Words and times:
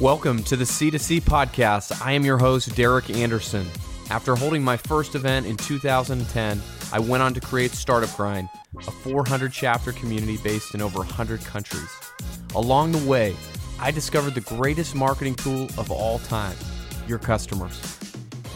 Welcome 0.00 0.44
to 0.44 0.54
the 0.54 0.62
C2C 0.62 1.22
podcast. 1.22 2.06
I 2.06 2.12
am 2.12 2.24
your 2.24 2.38
host, 2.38 2.72
Derek 2.76 3.10
Andersen. 3.10 3.66
After 4.10 4.36
holding 4.36 4.62
my 4.62 4.76
first 4.76 5.16
event 5.16 5.44
in 5.44 5.56
2010, 5.56 6.62
I 6.92 7.00
went 7.00 7.20
on 7.20 7.34
to 7.34 7.40
create 7.40 7.72
Startup 7.72 8.16
Grind, 8.16 8.48
a 8.76 8.92
400 8.92 9.52
chapter 9.52 9.90
community 9.90 10.36
based 10.36 10.72
in 10.76 10.82
over 10.82 10.98
100 10.98 11.40
countries. 11.40 11.90
Along 12.54 12.92
the 12.92 13.04
way, 13.10 13.34
I 13.80 13.90
discovered 13.90 14.36
the 14.36 14.40
greatest 14.42 14.94
marketing 14.94 15.34
tool 15.34 15.64
of 15.76 15.90
all 15.90 16.20
time 16.20 16.54
your 17.08 17.18
customers. 17.18 17.98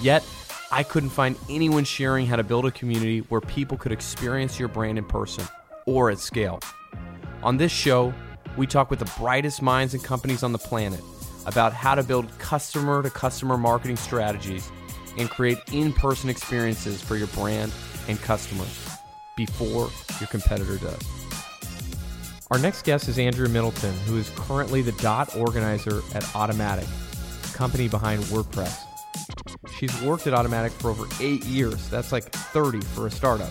Yet, 0.01 0.25
I 0.71 0.85
couldn't 0.85 1.11
find 1.11 1.35
anyone 1.51 1.83
sharing 1.83 2.25
how 2.25 2.37
to 2.37 2.45
build 2.45 2.67
a 2.67 2.71
community 2.71 3.19
where 3.31 3.41
people 3.41 3.77
could 3.77 3.91
experience 3.91 4.61
your 4.61 4.69
brand 4.69 4.97
in 4.97 5.05
person 5.05 5.43
or 5.87 6.09
at 6.09 6.21
scale. 6.21 6.61
On 7.43 7.57
this 7.57 7.73
show, 7.73 8.15
we 8.57 8.69
talk 8.69 8.91
with 8.91 9.01
the 9.01 9.13
brightest 9.19 9.61
minds 9.61 9.93
and 9.93 10.04
companies 10.04 10.45
on 10.45 10.53
the 10.53 10.59
planet 10.59 11.00
about 11.46 11.73
how 11.73 11.95
to 11.95 12.03
build 12.03 12.27
customer 12.39 13.03
to 13.03 13.11
customer 13.11 13.57
marketing 13.57 13.96
strategies 13.96 14.71
and 15.19 15.29
create 15.31 15.59
in 15.73 15.93
person 15.93 16.31
experiences 16.31 17.03
for 17.03 17.17
your 17.17 17.27
brand 17.29 17.73
and 18.09 18.21
customers 18.21 18.89
before 19.37 19.91
your 20.21 20.29
competitor 20.29 20.77
does. 20.79 21.03
Our 22.50 22.59
next 22.59 22.85
guest 22.85 23.09
is 23.09 23.19
Andrea 23.19 23.49
Middleton, 23.49 23.95
who 24.00 24.19
is 24.19 24.31
currently 24.36 24.83
the 24.83 24.93
dot 24.93 25.35
organizer 25.36 25.99
at 26.14 26.23
Automattic, 26.35 26.86
the 27.50 27.57
company 27.57 27.89
behind 27.89 28.22
WordPress. 28.25 28.79
She's 29.79 30.03
worked 30.03 30.27
at 30.27 30.35
Automattic 30.35 30.71
for 30.72 30.91
over 30.91 31.07
eight 31.21 31.45
years. 31.45 31.89
That's 31.89 32.12
like 32.12 32.31
30 32.31 32.81
for 32.81 33.06
a 33.06 33.11
startup. 33.11 33.50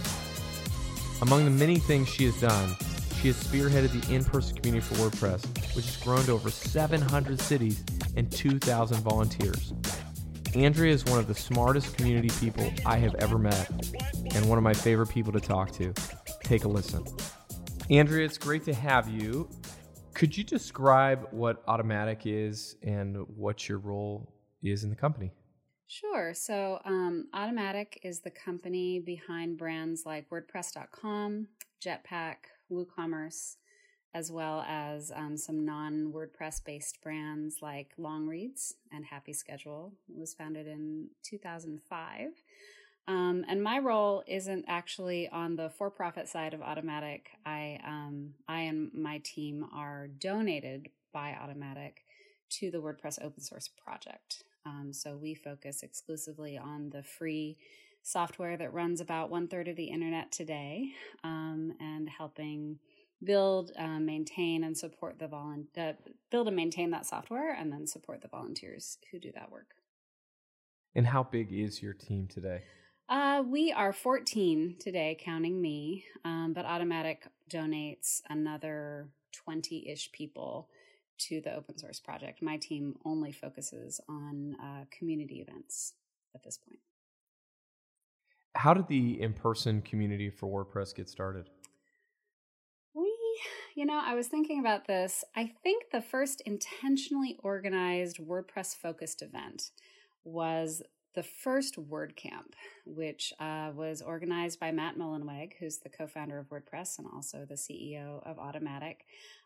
Among 1.21 1.45
the 1.45 1.51
many 1.51 1.77
things 1.77 2.09
she 2.09 2.25
has 2.25 2.39
done, 2.39 2.75
she 3.21 3.27
has 3.27 3.43
spearheaded 3.43 3.91
the 3.91 4.15
in 4.15 4.23
person 4.23 4.55
community 4.57 4.83
for 4.83 4.95
WordPress, 4.95 5.45
which 5.75 5.85
has 5.85 5.97
grown 5.97 6.23
to 6.23 6.31
over 6.31 6.49
700 6.49 7.39
cities 7.39 7.83
and 8.15 8.31
2,000 8.31 8.97
volunteers. 9.01 9.73
Andrea 10.55 10.91
is 10.91 11.05
one 11.05 11.19
of 11.19 11.27
the 11.27 11.35
smartest 11.35 11.95
community 11.95 12.29
people 12.39 12.73
I 12.83 12.97
have 12.97 13.13
ever 13.15 13.37
met 13.37 13.69
and 14.33 14.49
one 14.49 14.57
of 14.57 14.63
my 14.63 14.73
favorite 14.73 15.09
people 15.09 15.31
to 15.33 15.39
talk 15.39 15.71
to. 15.73 15.93
Take 16.43 16.63
a 16.63 16.67
listen. 16.67 17.05
Andrea, 17.91 18.25
it's 18.25 18.39
great 18.39 18.65
to 18.65 18.73
have 18.73 19.07
you. 19.07 19.47
Could 20.15 20.35
you 20.35 20.43
describe 20.43 21.27
what 21.29 21.63
Automattic 21.67 22.21
is 22.25 22.75
and 22.81 23.17
what 23.35 23.69
your 23.69 23.77
role 23.77 24.33
is 24.63 24.83
in 24.83 24.89
the 24.89 24.95
company? 24.95 25.31
Sure. 25.85 26.33
So, 26.33 26.79
um, 26.85 27.27
Automattic 27.35 27.97
is 28.01 28.21
the 28.21 28.31
company 28.31 28.99
behind 28.99 29.57
brands 29.57 30.05
like 30.05 30.29
WordPress.com, 30.29 31.47
Jetpack, 31.83 32.35
WooCommerce, 32.71 33.57
as 34.13 34.31
well 34.31 34.63
as 34.67 35.11
um, 35.15 35.37
some 35.37 35.65
non 35.65 36.13
WordPress 36.13 36.63
based 36.63 37.01
brands 37.01 37.57
like 37.61 37.91
Longreads 37.97 38.73
and 38.91 39.05
Happy 39.05 39.33
Schedule. 39.33 39.93
It 40.09 40.19
was 40.19 40.33
founded 40.33 40.67
in 40.67 41.07
2005. 41.23 42.29
Um, 43.07 43.43
and 43.47 43.63
my 43.63 43.79
role 43.79 44.23
isn't 44.27 44.65
actually 44.67 45.27
on 45.29 45.55
the 45.55 45.69
for-profit 45.69 46.27
side 46.27 46.53
of 46.53 46.59
Automattic. 46.59 47.21
I, 47.45 47.79
um, 47.85 48.35
I 48.47 48.61
and 48.61 48.91
my 48.93 49.19
team 49.23 49.65
are 49.73 50.07
donated 50.07 50.89
by 51.11 51.31
Automattic 51.31 52.03
to 52.51 52.69
the 52.69 52.77
WordPress 52.77 53.23
open 53.23 53.41
source 53.41 53.67
project. 53.67 54.43
Um, 54.65 54.93
so 54.93 55.17
we 55.17 55.33
focus 55.33 55.81
exclusively 55.81 56.57
on 56.57 56.91
the 56.91 57.01
free 57.01 57.57
software 58.03 58.57
that 58.57 58.73
runs 58.73 59.01
about 59.01 59.29
one 59.29 59.47
third 59.47 59.67
of 59.67 59.75
the 59.75 59.85
internet 59.85 60.31
today, 60.31 60.91
um, 61.23 61.73
and 61.79 62.09
helping 62.09 62.79
build, 63.23 63.71
uh, 63.77 63.99
maintain, 63.99 64.63
and 64.63 64.77
support 64.77 65.19
the 65.19 65.27
volun- 65.27 65.67
uh, 65.77 65.93
build 66.31 66.47
and 66.47 66.55
maintain 66.55 66.89
that 66.91 67.05
software, 67.05 67.53
and 67.53 67.71
then 67.71 67.85
support 67.85 68.21
the 68.21 68.27
volunteers 68.27 68.97
who 69.11 69.19
do 69.19 69.31
that 69.33 69.51
work. 69.51 69.75
And 70.95 71.07
how 71.07 71.23
big 71.23 71.53
is 71.53 71.81
your 71.81 71.93
team 71.93 72.27
today? 72.27 72.63
Uh, 73.07 73.43
we 73.45 73.71
are 73.71 73.93
14 73.93 74.77
today, 74.79 75.17
counting 75.19 75.61
me, 75.61 76.05
um, 76.25 76.53
but 76.53 76.65
Automattic 76.65 77.17
donates 77.49 78.21
another 78.29 79.09
20 79.33 79.89
ish 79.89 80.11
people 80.11 80.69
to 81.17 81.41
the 81.41 81.53
open 81.53 81.77
source 81.77 81.99
project. 81.99 82.41
My 82.41 82.57
team 82.57 82.95
only 83.05 83.31
focuses 83.31 84.01
on 84.07 84.55
uh, 84.61 84.85
community 84.97 85.41
events 85.41 85.93
at 86.33 86.43
this 86.43 86.57
point. 86.57 86.79
How 88.55 88.73
did 88.73 88.87
the 88.87 89.21
in 89.21 89.33
person 89.33 89.81
community 89.81 90.29
for 90.29 90.47
WordPress 90.47 90.93
get 90.93 91.09
started? 91.09 91.49
We, 92.93 93.13
you 93.75 93.85
know, 93.85 94.01
I 94.03 94.13
was 94.13 94.27
thinking 94.27 94.59
about 94.59 94.87
this. 94.87 95.23
I 95.35 95.51
think 95.63 95.85
the 95.91 96.01
first 96.01 96.41
intentionally 96.45 97.37
organized 97.43 98.17
WordPress 98.17 98.75
focused 98.75 99.21
event 99.21 99.71
was 100.23 100.81
the 101.13 101.23
first 101.23 101.75
WordCamp, 101.75 102.53
which 102.85 103.33
uh, 103.39 103.71
was 103.75 104.01
organized 104.01 104.59
by 104.59 104.71
Matt 104.71 104.97
Mullenweg, 104.97 105.53
who's 105.59 105.79
the 105.79 105.89
co 105.89 106.07
founder 106.07 106.37
of 106.37 106.47
WordPress 106.49 106.99
and 106.99 107.07
also 107.13 107.45
the 107.45 107.55
CEO 107.55 108.25
of 108.25 108.37
Automattic. 108.37 108.97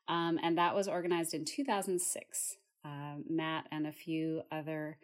Um, 0.07 0.39
and 0.43 0.57
that 0.57 0.75
was 0.75 0.87
organized 0.87 1.33
in 1.33 1.45
2006. 1.45 2.57
Uh, 2.83 2.89
Matt 3.27 3.67
and 3.71 3.87
a 3.87 3.91
few 3.91 4.43
other 4.51 4.97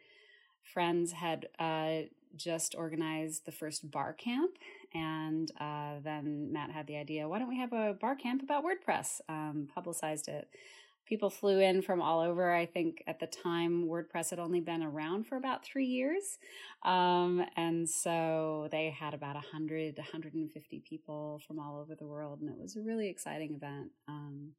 friends 0.62 1.12
had 1.12 1.47
uh, 1.57 2.01
just 2.36 2.75
organized 2.75 3.46
the 3.46 3.52
first 3.52 3.90
bar 3.90 4.14
camp. 4.14 4.52
And 4.94 5.52
uh, 5.59 5.96
then 6.03 6.52
Matt 6.52 6.72
had 6.72 6.88
the 6.88 6.97
idea 6.97 7.28
why 7.28 7.40
don't 7.40 7.50
we 7.50 7.59
have 7.59 7.74
a 7.74 7.94
bar 8.00 8.16
camp 8.16 8.44
about 8.44 8.64
WordPress? 8.64 9.22
Um, 9.30 9.68
publicized 9.74 10.28
it 10.28 10.50
people 11.12 11.30
flew 11.30 11.59
in 11.59 11.81
from 11.81 12.02
all 12.02 12.22
over. 12.22 12.53
I 12.53 12.66
think 12.66 13.03
at 13.06 13.19
the 13.19 13.28
time 13.28 13.86
WordPress 13.86 14.30
had 14.30 14.40
only 14.40 14.62
been 14.62 14.81
around 14.81 15.28
for 15.28 15.36
about 15.36 15.66
three 15.66 15.86
years. 15.86 16.38
Um, 16.84 17.44
and 17.58 17.90
so 17.90 18.69
they 18.72 18.90
had 18.92 19.13
about 19.13 19.36
100, 19.36 19.98
150 19.98 20.80
people 20.88 21.42
from 21.46 21.59
all 21.59 21.81
over 21.81 21.96
the 21.96 22.08
world. 22.08 22.40
And 22.40 22.50
it 22.50 22.58
was 22.58 22.78
a 22.78 22.81
really 22.81 23.09
exciting 23.09 23.53
event. 23.56 23.92
Um, 24.08 24.52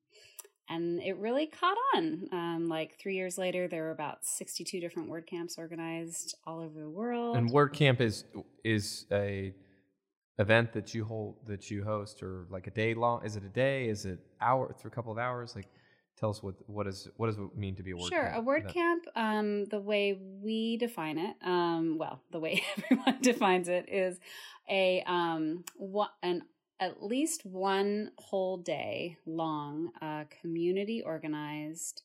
and 0.72 1.02
it 1.02 1.16
really 1.18 1.46
caught 1.46 1.76
on. 1.94 2.28
Um, 2.32 2.68
like 2.68 2.98
three 2.98 3.14
years 3.14 3.38
later, 3.38 3.68
there 3.68 3.84
were 3.84 3.90
about 3.90 4.24
62 4.24 4.80
different 4.80 5.10
WordCamps 5.10 5.58
organized 5.58 6.36
all 6.46 6.60
over 6.60 6.80
the 6.80 6.90
world. 6.90 7.36
And 7.36 7.50
WordCamp 7.50 8.00
is 8.00 8.24
is 8.64 9.06
a 9.12 9.54
event 10.38 10.72
that 10.72 10.94
you 10.94 11.04
hold 11.04 11.36
that 11.46 11.70
you 11.70 11.84
host 11.84 12.22
or 12.22 12.46
like 12.50 12.66
a 12.66 12.70
day 12.70 12.94
long 12.94 13.22
is 13.22 13.36
it 13.36 13.44
a 13.44 13.48
day 13.48 13.86
is 13.86 14.06
it 14.06 14.18
hour 14.40 14.74
through 14.78 14.90
a 14.90 14.94
couple 14.94 15.12
of 15.12 15.18
hours 15.18 15.54
like 15.54 15.68
tell 16.18 16.30
us 16.30 16.42
what 16.42 16.54
what 16.66 16.86
is 16.86 17.06
what 17.18 17.26
does 17.26 17.36
it 17.36 17.54
mean 17.54 17.76
to 17.76 17.82
be 17.82 17.90
a 17.90 17.94
WordCamp? 17.94 18.08
sure 18.08 18.30
camp? 18.30 18.36
a 18.36 18.50
WordCamp. 18.50 18.98
um, 19.14 19.64
the 19.66 19.78
way 19.78 20.18
we 20.42 20.78
define 20.78 21.18
it 21.18 21.36
um, 21.44 21.98
well 21.98 22.22
the 22.30 22.40
way 22.40 22.62
everyone 22.78 23.18
defines 23.22 23.68
it 23.68 23.88
is 23.90 24.18
a 24.70 25.02
um, 25.06 25.64
an 26.22 26.42
at 26.82 27.02
least 27.02 27.46
one 27.46 28.10
whole 28.18 28.56
day 28.56 29.16
long 29.26 29.90
uh, 30.00 30.24
community 30.40 31.02
organized 31.04 32.02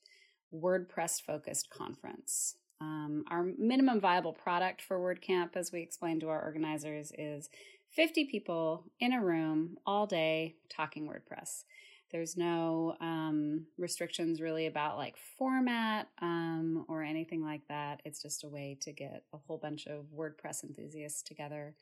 wordpress 0.54 1.22
focused 1.22 1.70
conference 1.70 2.56
um, 2.80 3.24
our 3.30 3.44
minimum 3.58 4.00
viable 4.00 4.34
product 4.34 4.82
for 4.82 5.00
WordCamp, 5.00 5.56
as 5.56 5.72
we 5.72 5.82
explained 5.82 6.22
to 6.22 6.30
our 6.30 6.44
organizers, 6.44 7.12
is 7.18 7.50
50 7.92 8.26
people 8.26 8.84
in 9.00 9.14
a 9.14 9.24
room 9.24 9.78
all 9.86 10.06
day 10.06 10.56
talking 10.70 11.08
WordPress. 11.08 11.64
There's 12.12 12.38
no 12.38 12.96
um, 13.02 13.66
restrictions 13.78 14.40
really 14.40 14.68
about 14.68 14.98
like 14.98 15.16
format 15.38 16.08
um, 16.22 16.86
or 16.88 17.04
anything 17.04 17.44
like 17.44 17.68
that. 17.68 18.02
It's 18.06 18.22
just 18.22 18.44
a 18.44 18.48
way 18.48 18.78
to 18.82 18.94
get 18.94 19.24
a 19.34 19.38
whole 19.38 19.58
bunch 19.58 19.88
of 19.88 20.06
WordPress 20.16 20.64
enthusiasts 20.64 21.22
together 21.22 21.76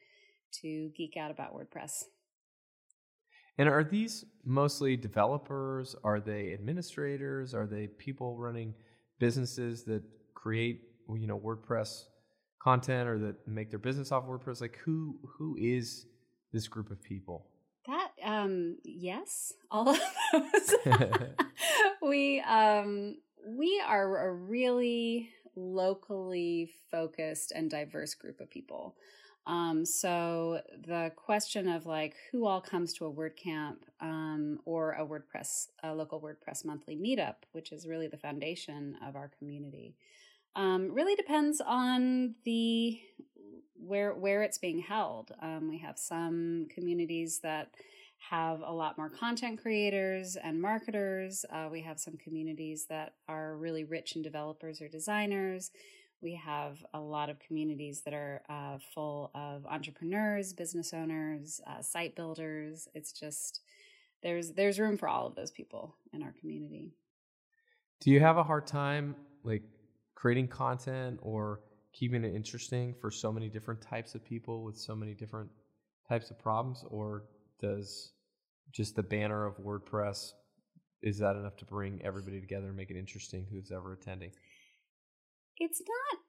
to 0.61 0.89
geek 0.95 1.17
out 1.17 1.29
about 1.29 1.53
WordPress. 1.53 2.05
And 3.57 3.69
are 3.69 3.83
these 3.83 4.25
mostly 4.43 4.97
developers? 4.97 5.95
Are 6.03 6.19
they 6.19 6.53
administrators? 6.53 7.53
Are 7.53 7.65
they 7.65 7.87
people 7.87 8.37
running 8.37 8.73
businesses 9.19 9.83
that 9.85 10.03
create 10.33 10.81
you 11.09 11.27
know 11.27 11.39
WordPress 11.39 12.03
content 12.61 13.07
or 13.07 13.19
that 13.19 13.47
make 13.47 13.69
their 13.69 13.79
business 13.79 14.11
off 14.11 14.25
WordPress? 14.25 14.61
Like 14.61 14.77
who 14.83 15.17
who 15.37 15.55
is 15.59 16.05
this 16.51 16.67
group 16.67 16.91
of 16.91 17.01
people? 17.01 17.47
That 17.87 18.09
um 18.23 18.77
yes, 18.83 19.53
all 19.71 19.89
of 19.89 19.99
those. 20.33 20.75
we 22.01 22.41
um 22.41 23.17
we 23.47 23.81
are 23.85 24.27
a 24.27 24.33
really 24.33 25.29
locally 25.55 26.69
focused 26.91 27.51
and 27.51 27.69
diverse 27.69 28.15
group 28.15 28.39
of 28.41 28.49
people. 28.49 28.95
Um, 29.47 29.85
so 29.85 30.61
the 30.87 31.11
question 31.15 31.67
of 31.67 31.85
like 31.85 32.15
who 32.31 32.45
all 32.45 32.61
comes 32.61 32.93
to 32.95 33.05
a 33.05 33.11
WordCamp 33.13 33.77
um, 34.01 34.59
or 34.65 34.93
a 34.93 35.05
WordPress, 35.05 35.67
a 35.83 35.93
local 35.93 36.19
WordPress 36.19 36.65
monthly 36.65 36.95
meetup, 36.95 37.35
which 37.51 37.71
is 37.71 37.87
really 37.87 38.07
the 38.07 38.17
foundation 38.17 38.97
of 39.07 39.15
our 39.15 39.29
community, 39.37 39.95
um, 40.55 40.91
really 40.93 41.15
depends 41.15 41.61
on 41.61 42.35
the 42.43 42.99
where 43.75 44.15
where 44.15 44.41
it's 44.41 44.57
being 44.57 44.79
held. 44.79 45.31
Um, 45.41 45.69
we 45.69 45.77
have 45.79 45.99
some 45.99 46.67
communities 46.73 47.39
that 47.43 47.71
have 48.29 48.61
a 48.61 48.71
lot 48.71 48.97
more 48.97 49.09
content 49.09 49.61
creators 49.61 50.35
and 50.35 50.59
marketers. 50.59 51.45
Uh, 51.51 51.67
we 51.71 51.81
have 51.81 51.99
some 51.99 52.17
communities 52.17 52.87
that 52.89 53.13
are 53.27 53.55
really 53.57 53.83
rich 53.83 54.15
in 54.15 54.21
developers 54.21 54.81
or 54.81 54.87
designers. 54.87 55.71
We 56.25 56.33
have 56.43 56.83
a 56.91 56.99
lot 56.99 57.29
of 57.29 57.37
communities 57.37 58.01
that 58.01 58.15
are 58.15 58.41
uh, 58.49 58.79
full 58.95 59.29
of 59.35 59.63
entrepreneurs, 59.67 60.53
business 60.53 60.91
owners, 60.91 61.61
uh, 61.67 61.83
site 61.83 62.15
builders. 62.15 62.87
It's 62.95 63.11
just 63.11 63.61
there's 64.23 64.53
there's 64.53 64.79
room 64.79 64.97
for 64.97 65.07
all 65.07 65.27
of 65.27 65.35
those 65.35 65.51
people 65.51 65.95
in 66.13 66.23
our 66.23 66.33
community. 66.39 66.95
Do 68.01 68.09
you 68.09 68.19
have 68.21 68.37
a 68.37 68.43
hard 68.43 68.65
time 68.65 69.15
like 69.43 69.61
creating 70.15 70.47
content 70.47 71.19
or 71.21 71.59
keeping 71.93 72.23
it 72.23 72.33
interesting 72.33 72.95
for 72.99 73.11
so 73.11 73.31
many 73.31 73.47
different 73.47 73.79
types 73.83 74.15
of 74.15 74.25
people 74.25 74.63
with 74.63 74.79
so 74.79 74.95
many 74.95 75.13
different 75.13 75.51
types 76.09 76.31
of 76.31 76.39
problems, 76.39 76.83
or 76.89 77.25
does 77.61 78.13
just 78.71 78.95
the 78.95 79.03
banner 79.03 79.45
of 79.45 79.57
WordPress 79.57 80.31
is 81.03 81.19
that 81.19 81.35
enough 81.35 81.55
to 81.57 81.65
bring 81.65 82.01
everybody 82.03 82.41
together 82.41 82.69
and 82.69 82.75
make 82.75 82.89
it 82.89 82.97
interesting 82.97 83.45
who's 83.51 83.71
ever 83.71 83.93
attending? 83.93 84.31
It's 85.59 85.81
not 85.81 86.19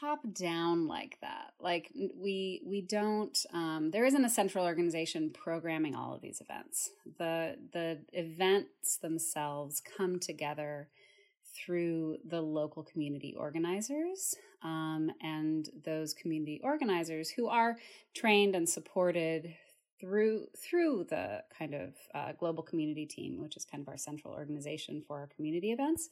top 0.00 0.20
down 0.32 0.86
like 0.86 1.18
that. 1.20 1.52
Like 1.60 1.90
we 1.94 2.62
we 2.64 2.82
don't 2.82 3.36
um, 3.52 3.90
there 3.90 4.04
isn't 4.04 4.24
a 4.24 4.30
central 4.30 4.64
organization 4.64 5.30
programming 5.30 5.94
all 5.94 6.14
of 6.14 6.20
these 6.20 6.40
events. 6.40 6.90
The 7.18 7.56
the 7.72 8.00
events 8.12 8.98
themselves 8.98 9.82
come 9.96 10.18
together 10.18 10.88
through 11.54 12.16
the 12.28 12.40
local 12.40 12.82
community 12.82 13.34
organizers 13.36 14.34
um, 14.62 15.10
and 15.20 15.68
those 15.84 16.14
community 16.14 16.60
organizers 16.62 17.30
who 17.30 17.48
are 17.48 17.76
trained 18.14 18.54
and 18.54 18.68
supported 18.68 19.54
through 20.00 20.46
through 20.56 21.06
the 21.08 21.42
kind 21.56 21.74
of 21.74 21.94
uh, 22.14 22.32
global 22.38 22.62
community 22.62 23.06
team, 23.06 23.40
which 23.40 23.56
is 23.56 23.64
kind 23.64 23.82
of 23.82 23.88
our 23.88 23.96
central 23.96 24.34
organization 24.34 25.02
for 25.06 25.18
our 25.18 25.28
community 25.28 25.72
events. 25.72 26.08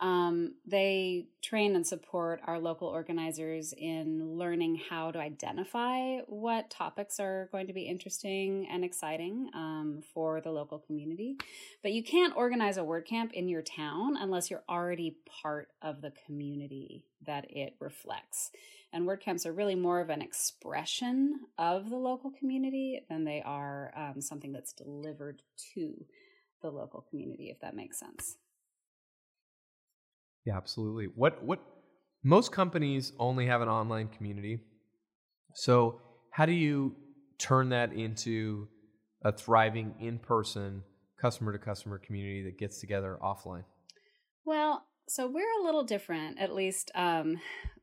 Um, 0.00 0.54
they 0.66 1.26
train 1.42 1.76
and 1.76 1.86
support 1.86 2.40
our 2.46 2.58
local 2.58 2.88
organizers 2.88 3.74
in 3.76 4.38
learning 4.38 4.80
how 4.88 5.10
to 5.10 5.18
identify 5.18 6.20
what 6.26 6.70
topics 6.70 7.20
are 7.20 7.50
going 7.52 7.66
to 7.66 7.74
be 7.74 7.82
interesting 7.82 8.66
and 8.70 8.82
exciting 8.82 9.50
um, 9.54 10.02
for 10.14 10.40
the 10.40 10.50
local 10.50 10.78
community. 10.78 11.36
But 11.82 11.92
you 11.92 12.02
can't 12.02 12.34
organize 12.34 12.78
a 12.78 12.82
WordCamp 12.82 13.32
in 13.32 13.48
your 13.48 13.62
town 13.62 14.16
unless 14.16 14.50
you're 14.50 14.64
already 14.68 15.18
part 15.42 15.68
of 15.82 16.00
the 16.00 16.12
community 16.26 17.04
that 17.26 17.50
it 17.50 17.74
reflects. 17.78 18.50
And 18.92 19.06
WordCamps 19.06 19.44
are 19.44 19.52
really 19.52 19.74
more 19.74 20.00
of 20.00 20.08
an 20.08 20.22
expression 20.22 21.40
of 21.58 21.90
the 21.90 21.96
local 21.96 22.30
community 22.30 23.02
than 23.08 23.24
they 23.24 23.42
are 23.44 23.92
um, 23.94 24.20
something 24.20 24.52
that's 24.52 24.72
delivered 24.72 25.42
to 25.74 26.06
the 26.62 26.70
local 26.70 27.04
community, 27.08 27.50
if 27.50 27.60
that 27.60 27.76
makes 27.76 27.98
sense. 27.98 28.36
Yeah, 30.44 30.56
absolutely. 30.56 31.06
What 31.14 31.42
what 31.44 31.60
most 32.22 32.52
companies 32.52 33.12
only 33.18 33.46
have 33.46 33.62
an 33.62 33.68
online 33.68 34.08
community. 34.08 34.60
So, 35.54 36.00
how 36.30 36.46
do 36.46 36.52
you 36.52 36.94
turn 37.38 37.70
that 37.70 37.92
into 37.92 38.68
a 39.24 39.32
thriving 39.32 39.94
in-person 40.00 40.82
customer 41.20 41.52
to 41.52 41.58
customer 41.58 41.98
community 41.98 42.44
that 42.44 42.58
gets 42.58 42.80
together 42.80 43.18
offline? 43.22 43.64
Well, 44.44 44.84
so 45.08 45.26
we're 45.26 45.60
a 45.60 45.64
little 45.64 45.82
different. 45.84 46.38
At 46.38 46.54
least 46.54 46.90
um, 46.94 47.38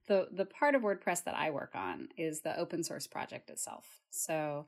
the 0.07 0.27
the 0.31 0.45
part 0.45 0.75
of 0.75 0.81
WordPress 0.81 1.23
that 1.25 1.35
I 1.35 1.49
work 1.49 1.71
on 1.75 2.09
is 2.17 2.41
the 2.41 2.57
open 2.57 2.83
source 2.83 3.07
project 3.07 3.49
itself. 3.49 3.85
So, 4.11 4.65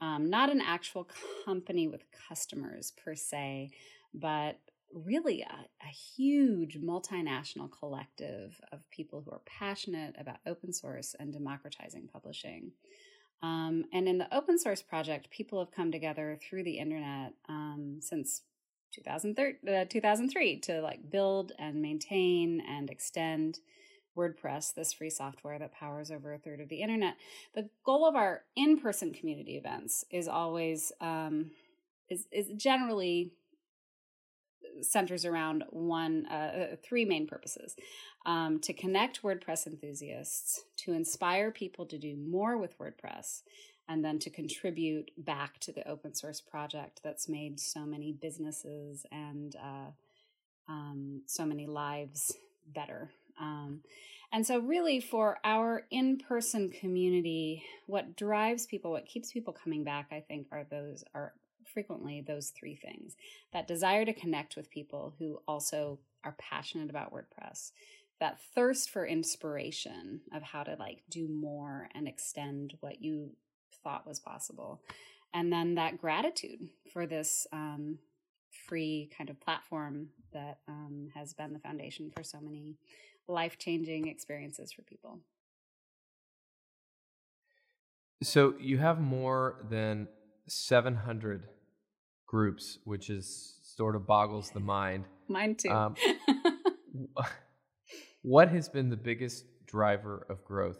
um, 0.00 0.30
not 0.30 0.50
an 0.50 0.60
actual 0.60 1.08
company 1.44 1.88
with 1.88 2.02
customers 2.28 2.92
per 3.04 3.14
se, 3.14 3.70
but 4.12 4.58
really 4.92 5.42
a, 5.42 5.66
a, 5.84 5.88
huge 6.16 6.78
multinational 6.78 7.70
collective 7.70 8.60
of 8.72 8.88
people 8.90 9.22
who 9.24 9.30
are 9.30 9.40
passionate 9.46 10.14
about 10.18 10.36
open 10.46 10.72
source 10.72 11.14
and 11.18 11.32
democratizing 11.32 12.08
publishing. 12.12 12.72
Um, 13.42 13.84
and 13.92 14.08
in 14.08 14.18
the 14.18 14.34
open 14.34 14.58
source 14.58 14.82
project, 14.82 15.30
people 15.30 15.58
have 15.58 15.74
come 15.74 15.90
together 15.90 16.38
through 16.40 16.64
the 16.64 16.78
internet 16.78 17.34
um, 17.48 17.98
since 18.00 18.42
2003, 18.92 19.74
uh, 19.74 19.84
2003 19.88 20.60
to 20.60 20.80
like 20.80 21.10
build 21.10 21.52
and 21.58 21.82
maintain 21.82 22.62
and 22.68 22.90
extend 22.90 23.58
WordPress, 24.16 24.74
this 24.74 24.92
free 24.92 25.10
software 25.10 25.58
that 25.58 25.72
powers 25.72 26.10
over 26.10 26.34
a 26.34 26.38
third 26.38 26.60
of 26.60 26.68
the 26.68 26.82
internet. 26.82 27.14
The 27.54 27.70
goal 27.84 28.06
of 28.06 28.14
our 28.14 28.42
in-person 28.56 29.14
community 29.14 29.56
events 29.56 30.04
is 30.10 30.28
always 30.28 30.92
um, 31.00 31.50
is 32.10 32.26
is 32.30 32.48
generally 32.56 33.32
centers 34.80 35.24
around 35.24 35.64
one, 35.70 36.26
uh, 36.30 36.34
uh, 36.72 36.76
three 36.82 37.04
main 37.04 37.26
purposes 37.26 37.76
um, 38.26 38.58
to 38.60 38.72
connect 38.72 39.22
WordPress 39.22 39.66
enthusiasts, 39.66 40.62
to 40.78 40.92
inspire 40.92 41.50
people 41.50 41.86
to 41.86 41.98
do 41.98 42.16
more 42.16 42.56
with 42.56 42.78
WordPress, 42.78 43.42
and 43.88 44.04
then 44.04 44.18
to 44.20 44.30
contribute 44.30 45.10
back 45.18 45.58
to 45.60 45.72
the 45.72 45.86
open 45.88 46.14
source 46.14 46.40
project 46.40 47.00
that's 47.02 47.28
made 47.28 47.58
so 47.60 47.80
many 47.80 48.12
businesses 48.12 49.04
and 49.10 49.56
uh, 49.56 49.90
um, 50.68 51.22
so 51.26 51.44
many 51.44 51.66
lives 51.66 52.32
better. 52.74 53.10
Um, 53.40 53.80
and 54.32 54.46
so, 54.46 54.60
really, 54.60 55.00
for 55.00 55.38
our 55.44 55.82
in 55.90 56.16
person 56.16 56.70
community, 56.70 57.64
what 57.86 58.16
drives 58.16 58.66
people, 58.66 58.92
what 58.92 59.04
keeps 59.04 59.30
people 59.30 59.52
coming 59.52 59.84
back, 59.84 60.06
I 60.10 60.20
think, 60.20 60.46
are 60.50 60.64
those 60.70 61.04
are 61.14 61.34
frequently 61.72 62.20
those 62.20 62.50
three 62.50 62.76
things 62.76 63.16
that 63.52 63.66
desire 63.66 64.04
to 64.04 64.12
connect 64.12 64.56
with 64.56 64.70
people 64.70 65.14
who 65.18 65.40
also 65.48 65.98
are 66.24 66.36
passionate 66.38 66.90
about 66.90 67.12
WordPress, 67.12 67.72
that 68.20 68.40
thirst 68.54 68.90
for 68.90 69.06
inspiration 69.06 70.20
of 70.32 70.42
how 70.42 70.62
to 70.62 70.76
like 70.78 71.02
do 71.10 71.28
more 71.28 71.88
and 71.94 72.06
extend 72.06 72.74
what 72.80 73.02
you 73.02 73.30
thought 73.82 74.06
was 74.06 74.20
possible, 74.20 74.80
and 75.34 75.52
then 75.52 75.74
that 75.74 75.98
gratitude 75.98 76.68
for 76.92 77.06
this 77.06 77.46
um, 77.52 77.98
free 78.68 79.10
kind 79.16 79.30
of 79.30 79.40
platform 79.40 80.08
that 80.32 80.58
um, 80.68 81.08
has 81.14 81.32
been 81.32 81.52
the 81.52 81.58
foundation 81.58 82.10
for 82.14 82.22
so 82.22 82.40
many 82.40 82.76
life 83.28 83.58
changing 83.58 84.08
experiences 84.08 84.72
for 84.72 84.82
people. 84.82 85.18
So 88.22 88.54
you 88.60 88.78
have 88.78 89.00
more 89.00 89.56
than 89.68 90.06
700 90.46 91.48
groups, 92.32 92.78
which 92.84 93.10
is 93.10 93.58
sort 93.62 93.94
of 93.94 94.06
boggles 94.06 94.50
the 94.50 94.60
mind. 94.60 95.04
Mine 95.28 95.54
too. 95.54 95.70
Um, 95.70 95.94
what 98.22 98.48
has 98.48 98.70
been 98.70 98.88
the 98.88 98.96
biggest 98.96 99.44
driver 99.66 100.26
of 100.30 100.42
growth? 100.42 100.78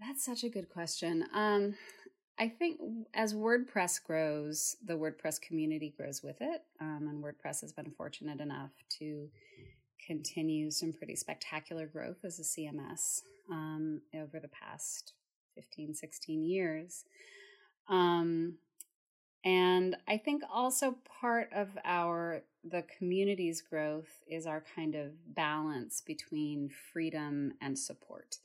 That's 0.00 0.24
such 0.24 0.42
a 0.42 0.48
good 0.48 0.68
question. 0.68 1.24
Um, 1.32 1.76
I 2.40 2.48
think 2.48 2.80
as 3.14 3.34
WordPress 3.34 4.02
grows, 4.02 4.76
the 4.84 4.94
WordPress 4.94 5.40
community 5.40 5.94
grows 5.96 6.22
with 6.24 6.36
it. 6.40 6.62
Um, 6.80 7.08
and 7.08 7.22
WordPress 7.22 7.60
has 7.60 7.72
been 7.72 7.92
fortunate 7.96 8.40
enough 8.40 8.72
to 8.98 9.28
continue 10.04 10.72
some 10.72 10.92
pretty 10.92 11.14
spectacular 11.14 11.86
growth 11.86 12.24
as 12.24 12.40
a 12.40 12.42
CMS 12.42 13.20
um, 13.48 14.00
over 14.12 14.40
the 14.40 14.48
past 14.48 15.12
15, 15.54 15.94
16 15.94 16.42
years. 16.42 17.04
Um, 17.88 18.54
and 19.44 19.96
I 20.06 20.18
think 20.18 20.42
also 20.52 20.96
part 21.20 21.50
of 21.52 21.68
our 21.84 22.42
the 22.64 22.84
community's 22.96 23.60
growth 23.60 24.22
is 24.28 24.46
our 24.46 24.62
kind 24.76 24.94
of 24.94 25.34
balance 25.34 26.00
between 26.00 26.70
freedom 26.92 27.52
and 27.60 27.76
support. 27.76 28.38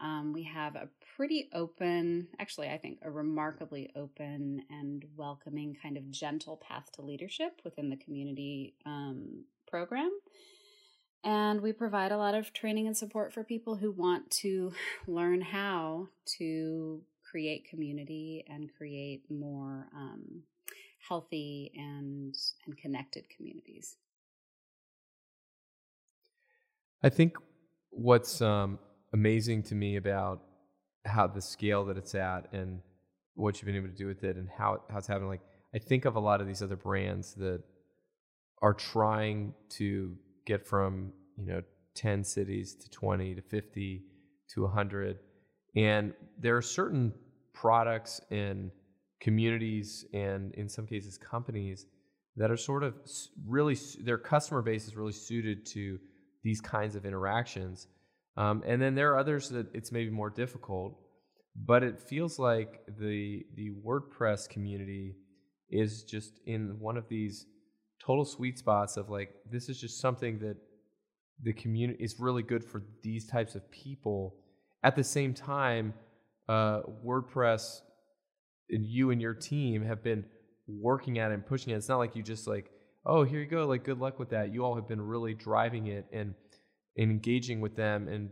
Um, 0.00 0.32
we 0.32 0.42
have 0.42 0.74
a 0.74 0.88
pretty 1.16 1.48
open, 1.54 2.26
actually, 2.40 2.68
I 2.68 2.76
think 2.76 2.98
a 3.02 3.10
remarkably 3.10 3.92
open 3.94 4.64
and 4.68 5.04
welcoming 5.16 5.76
kind 5.80 5.96
of 5.96 6.10
gentle 6.10 6.56
path 6.56 6.90
to 6.94 7.02
leadership 7.02 7.60
within 7.62 7.88
the 7.88 7.96
community 7.96 8.74
um, 8.84 9.44
program. 9.68 10.10
And 11.22 11.60
we 11.60 11.72
provide 11.72 12.10
a 12.10 12.16
lot 12.16 12.34
of 12.34 12.52
training 12.52 12.88
and 12.88 12.96
support 12.96 13.32
for 13.32 13.44
people 13.44 13.76
who 13.76 13.92
want 13.92 14.28
to 14.42 14.72
learn 15.06 15.40
how 15.40 16.08
to 16.38 17.00
create 17.32 17.66
community 17.68 18.44
and 18.46 18.68
create 18.76 19.22
more 19.30 19.88
um, 19.96 20.42
healthy 21.08 21.72
and 21.74 22.34
and 22.66 22.76
connected 22.76 23.24
communities. 23.34 23.96
I 27.02 27.08
think 27.08 27.36
what's 27.90 28.42
um, 28.42 28.78
amazing 29.12 29.62
to 29.64 29.74
me 29.74 29.96
about 29.96 30.42
how 31.04 31.26
the 31.26 31.40
scale 31.40 31.86
that 31.86 31.96
it's 31.96 32.14
at 32.14 32.52
and 32.52 32.80
what 33.34 33.56
you've 33.56 33.66
been 33.66 33.76
able 33.76 33.88
to 33.88 33.94
do 33.94 34.06
with 34.06 34.22
it 34.22 34.36
and 34.36 34.48
how 34.48 34.82
how 34.90 34.98
it's 34.98 35.06
happening. 35.06 35.30
Like 35.30 35.46
I 35.74 35.78
think 35.78 36.04
of 36.04 36.16
a 36.16 36.20
lot 36.20 36.42
of 36.42 36.46
these 36.46 36.62
other 36.62 36.76
brands 36.76 37.34
that 37.34 37.62
are 38.60 38.74
trying 38.74 39.54
to 39.70 40.14
get 40.46 40.66
from 40.66 41.12
you 41.38 41.46
know 41.46 41.62
10 41.94 42.24
cities 42.24 42.74
to 42.74 42.90
20 42.90 43.34
to 43.34 43.42
50 43.42 44.02
to 44.54 44.62
100 44.62 45.18
and 45.74 46.12
there 46.38 46.56
are 46.56 46.62
certain 46.62 47.12
products 47.52 48.20
and 48.30 48.70
communities 49.20 50.04
and 50.12 50.52
in 50.54 50.68
some 50.68 50.86
cases 50.86 51.16
companies 51.16 51.86
that 52.36 52.50
are 52.50 52.56
sort 52.56 52.82
of 52.82 52.94
really 53.46 53.76
their 54.00 54.18
customer 54.18 54.62
base 54.62 54.86
is 54.86 54.96
really 54.96 55.12
suited 55.12 55.66
to 55.66 55.98
these 56.42 56.60
kinds 56.60 56.96
of 56.96 57.04
interactions. 57.04 57.86
Um, 58.36 58.62
and 58.66 58.80
then 58.80 58.94
there 58.94 59.12
are 59.12 59.18
others 59.18 59.50
that 59.50 59.66
it's 59.74 59.92
maybe 59.92 60.10
more 60.10 60.30
difficult, 60.30 60.98
but 61.54 61.82
it 61.82 62.00
feels 62.00 62.38
like 62.38 62.80
the 62.98 63.44
the 63.54 63.70
WordPress 63.86 64.48
community 64.48 65.16
is 65.70 66.02
just 66.02 66.40
in 66.46 66.76
one 66.78 66.96
of 66.96 67.08
these 67.08 67.46
total 68.04 68.24
sweet 68.24 68.58
spots 68.58 68.96
of 68.96 69.08
like 69.08 69.30
this 69.50 69.68
is 69.68 69.80
just 69.80 70.00
something 70.00 70.38
that 70.40 70.56
the 71.42 71.52
community 71.52 72.02
is 72.02 72.18
really 72.18 72.42
good 72.42 72.64
for 72.64 72.82
these 73.02 73.26
types 73.26 73.54
of 73.54 73.70
people. 73.70 74.36
At 74.82 74.96
the 74.96 75.04
same 75.04 75.34
time, 75.34 75.94
uh, 76.48 76.80
WordPress 77.04 77.80
and 78.70 78.84
you 78.84 79.10
and 79.10 79.20
your 79.20 79.34
team 79.34 79.84
have 79.84 80.02
been 80.02 80.24
working 80.66 81.18
at 81.18 81.30
it 81.30 81.34
and 81.34 81.46
pushing 81.46 81.72
it. 81.72 81.76
It's 81.76 81.88
not 81.88 81.98
like 81.98 82.16
you 82.16 82.22
just 82.22 82.46
like, 82.46 82.70
oh, 83.04 83.24
here 83.24 83.40
you 83.40 83.46
go, 83.46 83.66
like 83.66 83.84
good 83.84 83.98
luck 83.98 84.18
with 84.18 84.30
that. 84.30 84.52
You 84.52 84.64
all 84.64 84.74
have 84.74 84.88
been 84.88 85.00
really 85.00 85.34
driving 85.34 85.88
it 85.88 86.06
and, 86.12 86.34
and 86.96 87.10
engaging 87.10 87.60
with 87.60 87.76
them 87.76 88.08
and 88.08 88.30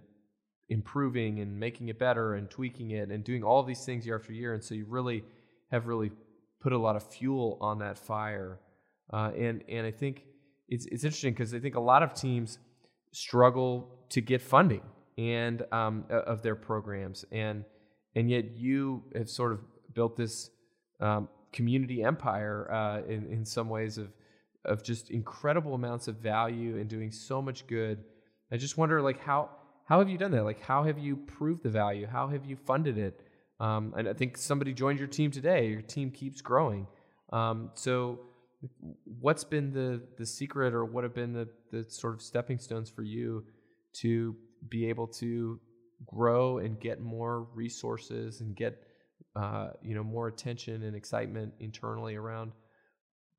improving 0.69 1.41
and 1.41 1.59
making 1.59 1.89
it 1.89 1.99
better 1.99 2.35
and 2.35 2.49
tweaking 2.49 2.93
it 2.93 3.11
and 3.11 3.25
doing 3.25 3.43
all 3.43 3.63
these 3.63 3.85
things 3.85 4.07
year 4.07 4.17
after 4.17 4.33
year. 4.33 4.55
And 4.55 4.63
so 4.63 4.75
you 4.75 4.87
really 4.89 5.25
have 5.71 5.87
really 5.87 6.13
put 6.61 6.73
a 6.73 6.79
lot 6.79 6.97
of 6.97 7.03
fuel 7.03 7.59
on 7.61 7.81
that 7.81 7.99
fire. 7.99 8.61
Uh, 9.13 9.33
and 9.37 9.65
and 9.69 9.87
I 9.87 9.91
think 9.91 10.23
it's 10.69 10.87
it's 10.87 11.03
interesting 11.05 11.33
because 11.33 11.53
I 11.53 11.59
think 11.59 11.75
a 11.75 11.81
lot 11.81 12.03
of 12.03 12.15
teams 12.15 12.59
struggle 13.13 13.89
to 14.11 14.21
get 14.21 14.41
funding 14.41 14.83
and 15.19 15.65
um, 15.73 16.05
of 16.09 16.43
their 16.43 16.55
programs 16.55 17.25
and 17.33 17.65
and 18.15 18.31
yet 18.31 18.57
you 18.57 19.03
have 19.15 19.29
sort 19.29 19.53
of 19.53 19.61
built 19.95 20.17
this 20.17 20.51
um, 21.01 21.29
community 21.53 22.03
empire 22.03 22.71
uh, 22.71 23.03
in, 23.09 23.27
in 23.31 23.45
some 23.45 23.69
ways 23.69 23.99
of 23.99 24.09
of 24.65 24.83
just 24.83 25.11
incredible 25.11 25.75
amounts 25.75 26.07
of 26.07 26.17
value 26.17 26.77
and 26.77 26.89
doing 26.89 27.11
so 27.11 27.41
much 27.41 27.67
good. 27.67 28.05
I 28.53 28.57
just 28.57 28.77
wonder, 28.77 29.01
like, 29.01 29.21
how 29.21 29.51
how 29.85 29.99
have 29.99 30.09
you 30.09 30.19
done 30.19 30.31
that? 30.33 30.45
Like, 30.45 30.61
how 30.61 30.85
have 30.85 30.99
you 30.99 31.17
proved 31.17 31.63
the 31.63 31.71
value? 31.71 32.07
How 32.07 32.29
have 32.29 32.45
you 32.45 32.57
funded 32.57 32.99
it? 32.99 33.21
Um, 33.59 33.95
and 33.97 34.09
I 34.09 34.13
think 34.13 34.37
somebody 34.37 34.73
joined 34.73 34.99
your 34.99 35.09
team 35.09 35.31
today. 35.31 35.69
Your 35.69 35.83
team 35.83 36.11
keeps 36.11 36.41
growing. 36.41 36.87
Um, 37.33 37.71
so, 37.75 38.21
what's 39.21 39.45
been 39.45 39.73
the 39.73 40.03
the 40.19 40.27
secret, 40.27 40.75
or 40.75 40.85
what 40.85 41.05
have 41.05 41.15
been 41.15 41.33
the 41.33 41.49
the 41.71 41.85
sort 41.89 42.15
of 42.15 42.23
stepping 42.23 42.59
stones 42.59 42.91
for 42.91 43.03
you 43.03 43.45
to 43.95 44.37
be 44.69 44.89
able 44.89 45.07
to 45.07 45.59
grow 46.07 46.59
and 46.59 46.81
get 46.81 47.01
more 47.01 47.47
resources 47.55 48.41
and 48.41 48.57
get 48.57 48.83
uh, 49.37 49.71
you 49.83 49.95
know 49.95 50.03
more 50.03 50.29
attention 50.29 50.83
and 50.83 50.97
excitement 50.97 51.53
internally 51.61 52.17
around 52.17 52.53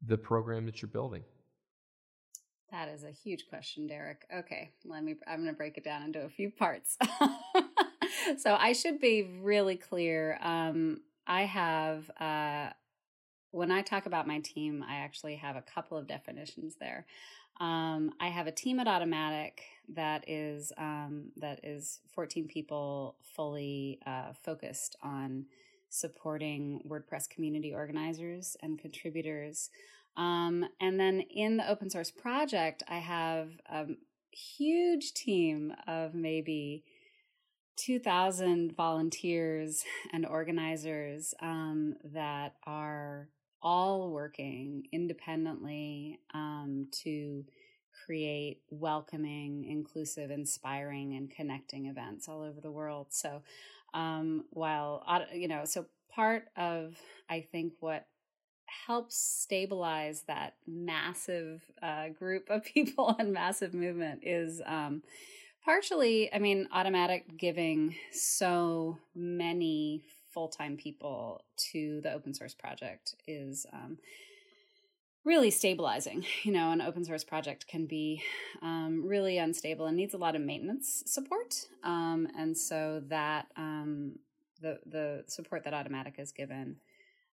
the 0.05 0.17
program 0.17 0.65
that 0.65 0.81
you're 0.81 0.89
building? 0.89 1.23
That 2.71 2.87
is 2.87 3.03
a 3.03 3.11
huge 3.11 3.47
question, 3.49 3.85
Derek. 3.85 4.25
Okay, 4.33 4.71
let 4.85 5.03
me. 5.03 5.15
I'm 5.27 5.37
going 5.37 5.49
to 5.49 5.57
break 5.57 5.77
it 5.77 5.83
down 5.83 6.03
into 6.03 6.21
a 6.21 6.29
few 6.29 6.49
parts. 6.49 6.97
so 8.37 8.55
I 8.57 8.71
should 8.71 9.01
be 9.01 9.23
really 9.41 9.75
clear. 9.75 10.39
Um, 10.41 11.01
I 11.27 11.43
have. 11.43 12.09
Uh, 12.19 12.69
when 13.51 13.71
I 13.71 13.81
talk 13.81 14.05
about 14.05 14.27
my 14.27 14.39
team, 14.39 14.83
I 14.87 14.95
actually 14.95 15.35
have 15.35 15.55
a 15.55 15.61
couple 15.61 15.97
of 15.97 16.07
definitions 16.07 16.75
there. 16.79 17.05
Um, 17.59 18.11
I 18.19 18.29
have 18.29 18.47
a 18.47 18.51
team 18.51 18.79
at 18.79 18.87
Automattic 18.87 19.59
that 19.89 20.23
is 20.27 20.71
um, 20.77 21.31
that 21.37 21.59
is 21.63 21.99
14 22.15 22.47
people, 22.47 23.15
fully 23.35 23.99
uh, 24.05 24.33
focused 24.43 24.95
on 25.03 25.45
supporting 25.89 26.81
WordPress 26.87 27.29
community 27.29 27.73
organizers 27.73 28.55
and 28.63 28.79
contributors. 28.79 29.69
Um, 30.15 30.65
and 30.79 30.99
then 30.99 31.21
in 31.21 31.57
the 31.57 31.69
open 31.69 31.89
source 31.89 32.09
project, 32.09 32.83
I 32.87 32.99
have 32.99 33.49
a 33.69 33.85
huge 34.31 35.13
team 35.13 35.73
of 35.87 36.13
maybe 36.13 36.83
2,000 37.77 38.75
volunteers 38.75 39.83
and 40.13 40.25
organizers 40.25 41.33
um, 41.41 41.95
that 42.03 42.55
are 42.65 43.29
all 43.61 44.09
working 44.11 44.87
independently 44.91 46.19
um, 46.33 46.87
to 47.03 47.45
create 48.05 48.61
welcoming, 48.69 49.65
inclusive, 49.69 50.31
inspiring, 50.31 51.15
and 51.15 51.29
connecting 51.29 51.87
events 51.87 52.27
all 52.27 52.41
over 52.41 52.59
the 52.61 52.71
world. 52.71 53.07
So 53.09 53.41
um, 53.93 54.45
while, 54.51 55.03
you 55.33 55.47
know, 55.47 55.65
so 55.65 55.85
part 56.09 56.45
of, 56.55 56.95
I 57.29 57.41
think, 57.51 57.73
what 57.79 58.05
helps 58.87 59.17
stabilize 59.17 60.23
that 60.23 60.55
massive 60.65 61.61
uh, 61.81 62.09
group 62.09 62.49
of 62.49 62.63
people 62.73 63.15
and 63.19 63.33
massive 63.33 63.73
movement 63.73 64.21
is 64.23 64.61
um, 64.65 65.03
partially, 65.63 66.33
I 66.33 66.39
mean, 66.39 66.67
Automattic 66.73 67.37
giving 67.37 67.95
so 68.11 68.97
many 69.15 70.03
full 70.33 70.47
time 70.47 70.77
people 70.77 71.43
to 71.71 72.01
the 72.01 72.11
open 72.13 72.33
source 72.33 72.53
project 72.53 73.15
is. 73.27 73.65
Um, 73.71 73.97
really 75.23 75.51
stabilizing. 75.51 76.25
You 76.43 76.51
know, 76.51 76.71
an 76.71 76.81
open 76.81 77.05
source 77.05 77.23
project 77.23 77.67
can 77.67 77.85
be 77.85 78.23
um, 78.63 79.03
really 79.05 79.37
unstable 79.37 79.85
and 79.85 79.95
needs 79.95 80.15
a 80.15 80.17
lot 80.17 80.35
of 80.35 80.41
maintenance 80.41 81.03
support. 81.05 81.67
Um, 81.83 82.27
and 82.35 82.57
so 82.57 83.03
that 83.09 83.45
um, 83.55 84.13
the 84.61 84.79
the 84.85 85.23
support 85.27 85.63
that 85.65 85.73
Automattic 85.73 86.17
has 86.17 86.31
given 86.31 86.77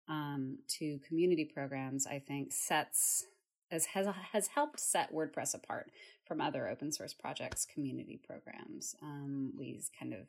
um, 0.08 0.60
to 0.80 1.00
community 1.08 1.46
programs, 1.46 2.08
I 2.08 2.20
think, 2.20 2.52
sets 2.52 3.26
as 3.72 3.86
has 3.88 4.08
has 4.32 4.48
helped 4.48 4.80
set 4.80 5.14
WordPress 5.14 5.54
apart 5.54 5.92
from 6.26 6.42
other 6.42 6.68
open 6.68 6.92
source 6.92 7.14
projects, 7.14 7.66
community 7.66 8.20
programs. 8.26 8.96
Um, 9.02 9.54
we 9.58 9.80
kind 9.98 10.14
of 10.14 10.28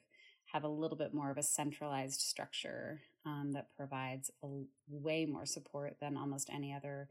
have 0.56 0.64
a 0.64 0.68
little 0.68 0.96
bit 0.96 1.12
more 1.12 1.30
of 1.30 1.36
a 1.36 1.42
centralized 1.42 2.22
structure 2.22 3.02
um, 3.26 3.52
that 3.52 3.68
provides 3.76 4.30
a, 4.42 4.46
way 4.88 5.26
more 5.26 5.44
support 5.44 5.96
than 6.00 6.16
almost 6.16 6.48
any 6.50 6.72
other 6.72 7.10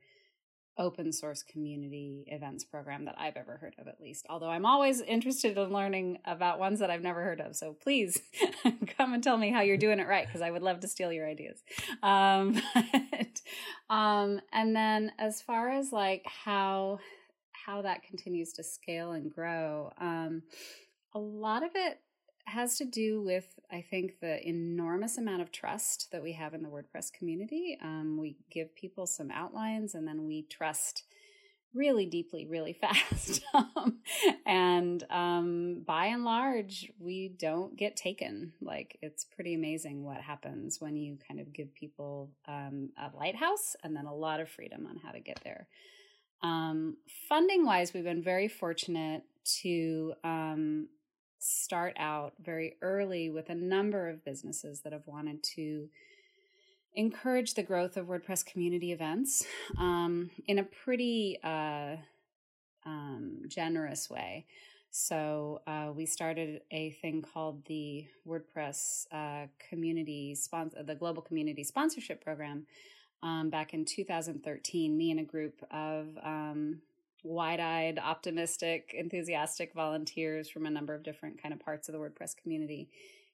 open 0.79 1.13
source 1.13 1.43
community 1.43 2.25
events 2.27 2.63
program 2.63 3.05
that 3.05 3.13
I've 3.19 3.37
ever 3.37 3.57
heard 3.57 3.75
of, 3.77 3.87
at 3.87 4.01
least. 4.01 4.25
Although 4.31 4.49
I'm 4.49 4.65
always 4.65 4.99
interested 4.99 5.59
in 5.59 5.71
learning 5.71 6.17
about 6.25 6.57
ones 6.57 6.79
that 6.79 6.89
I've 6.89 7.03
never 7.03 7.21
heard 7.21 7.39
of. 7.39 7.55
So 7.55 7.73
please 7.73 8.19
come 8.97 9.13
and 9.13 9.23
tell 9.23 9.37
me 9.37 9.51
how 9.51 9.61
you're 9.61 9.77
doing 9.77 9.99
it 9.99 10.07
right, 10.07 10.25
because 10.25 10.41
I 10.41 10.49
would 10.49 10.63
love 10.63 10.79
to 10.79 10.87
steal 10.87 11.13
your 11.13 11.27
ideas. 11.27 11.61
Um, 12.01 12.59
but, 12.73 13.41
um, 13.95 14.41
and 14.53 14.75
then 14.75 15.11
as 15.19 15.39
far 15.39 15.69
as 15.69 15.91
like 15.91 16.23
how 16.25 16.97
how 17.51 17.83
that 17.83 18.01
continues 18.03 18.53
to 18.53 18.63
scale 18.63 19.11
and 19.11 19.31
grow, 19.31 19.91
um, 19.99 20.41
a 21.13 21.19
lot 21.19 21.63
of 21.63 21.71
it 21.75 21.99
has 22.47 22.77
to 22.77 22.85
do 22.85 23.21
with, 23.21 23.47
I 23.71 23.81
think, 23.81 24.19
the 24.19 24.47
enormous 24.47 25.17
amount 25.17 25.41
of 25.41 25.51
trust 25.51 26.09
that 26.11 26.23
we 26.23 26.33
have 26.33 26.53
in 26.53 26.61
the 26.61 26.69
WordPress 26.69 27.11
community. 27.11 27.77
Um, 27.81 28.17
we 28.19 28.37
give 28.51 28.75
people 28.75 29.07
some 29.07 29.31
outlines 29.31 29.95
and 29.95 30.07
then 30.07 30.25
we 30.25 30.43
trust 30.43 31.03
really 31.73 32.05
deeply, 32.05 32.45
really 32.45 32.73
fast. 32.81 33.41
um, 33.53 33.99
and 34.45 35.03
um, 35.09 35.83
by 35.85 36.07
and 36.07 36.23
large, 36.23 36.91
we 36.99 37.35
don't 37.37 37.75
get 37.75 37.95
taken. 37.95 38.53
Like, 38.61 38.97
it's 39.01 39.25
pretty 39.25 39.53
amazing 39.53 40.03
what 40.03 40.21
happens 40.21 40.79
when 40.79 40.95
you 40.95 41.17
kind 41.27 41.39
of 41.39 41.51
give 41.51 41.73
people 41.75 42.31
um, 42.47 42.91
a 42.97 43.15
lighthouse 43.15 43.75
and 43.83 43.95
then 43.95 44.05
a 44.05 44.15
lot 44.15 44.39
of 44.39 44.49
freedom 44.49 44.87
on 44.87 44.97
how 45.03 45.11
to 45.11 45.19
get 45.19 45.41
there. 45.43 45.67
Um, 46.41 46.97
funding 47.27 47.65
wise, 47.65 47.93
we've 47.93 48.03
been 48.03 48.23
very 48.23 48.47
fortunate 48.47 49.23
to 49.61 50.13
um, 50.23 50.87
start 51.39 51.93
out 51.97 52.33
very 52.43 52.75
early 52.81 53.29
with 53.29 53.49
a 53.49 53.55
number 53.55 54.09
of 54.09 54.23
businesses 54.25 54.81
that 54.81 54.93
have 54.93 55.05
wanted 55.05 55.43
to 55.55 55.89
encourage 56.95 57.53
the 57.53 57.63
growth 57.63 57.97
of 57.97 58.07
WordPress 58.07 58.45
community 58.45 58.91
events 58.91 59.45
um, 59.77 60.29
in 60.47 60.59
a 60.59 60.63
pretty 60.63 61.37
uh, 61.43 61.95
um, 62.85 63.41
generous 63.47 64.09
way. 64.09 64.45
So 64.91 65.61
uh, 65.67 65.91
we 65.93 66.05
started 66.05 66.61
a 66.71 66.91
thing 66.91 67.21
called 67.21 67.65
the 67.65 68.05
WordPress 68.25 69.07
uh, 69.11 69.47
community 69.69 70.35
sponsor, 70.35 70.83
the 70.83 70.95
Global 70.95 71.21
Community 71.21 71.65
Sponsorship 71.65 72.23
Program, 72.23 72.65
um, 73.21 73.49
back 73.49 73.73
in 73.73 73.83
2013. 73.83 74.97
Me 74.97 75.11
and 75.11 75.19
a 75.19 75.23
group 75.23 75.61
of 75.69 76.17
um, 77.25 77.31
wide-eyed 77.31 77.99
optimistic 77.99 78.93
enthusiastic 78.97 79.73
volunteers 79.73 80.49
from 80.49 80.65
a 80.65 80.69
number 80.69 80.93
of 80.93 81.03
different 81.03 81.41
kind 81.41 81.53
of 81.53 81.59
parts 81.59 81.87
of 81.87 81.93
the 81.93 81.99
wordpress 81.99 82.35
community 82.35 82.89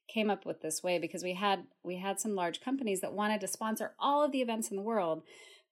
came 0.08 0.30
up 0.30 0.44
with 0.44 0.60
this 0.60 0.82
way 0.82 0.98
because 0.98 1.22
we 1.22 1.34
had 1.34 1.64
we 1.82 1.96
had 1.96 2.20
some 2.20 2.34
large 2.34 2.60
companies 2.60 3.00
that 3.00 3.12
wanted 3.12 3.40
to 3.40 3.48
sponsor 3.48 3.92
all 3.98 4.24
of 4.24 4.32
the 4.32 4.42
events 4.42 4.70
in 4.70 4.76
the 4.76 4.82
world 4.82 5.22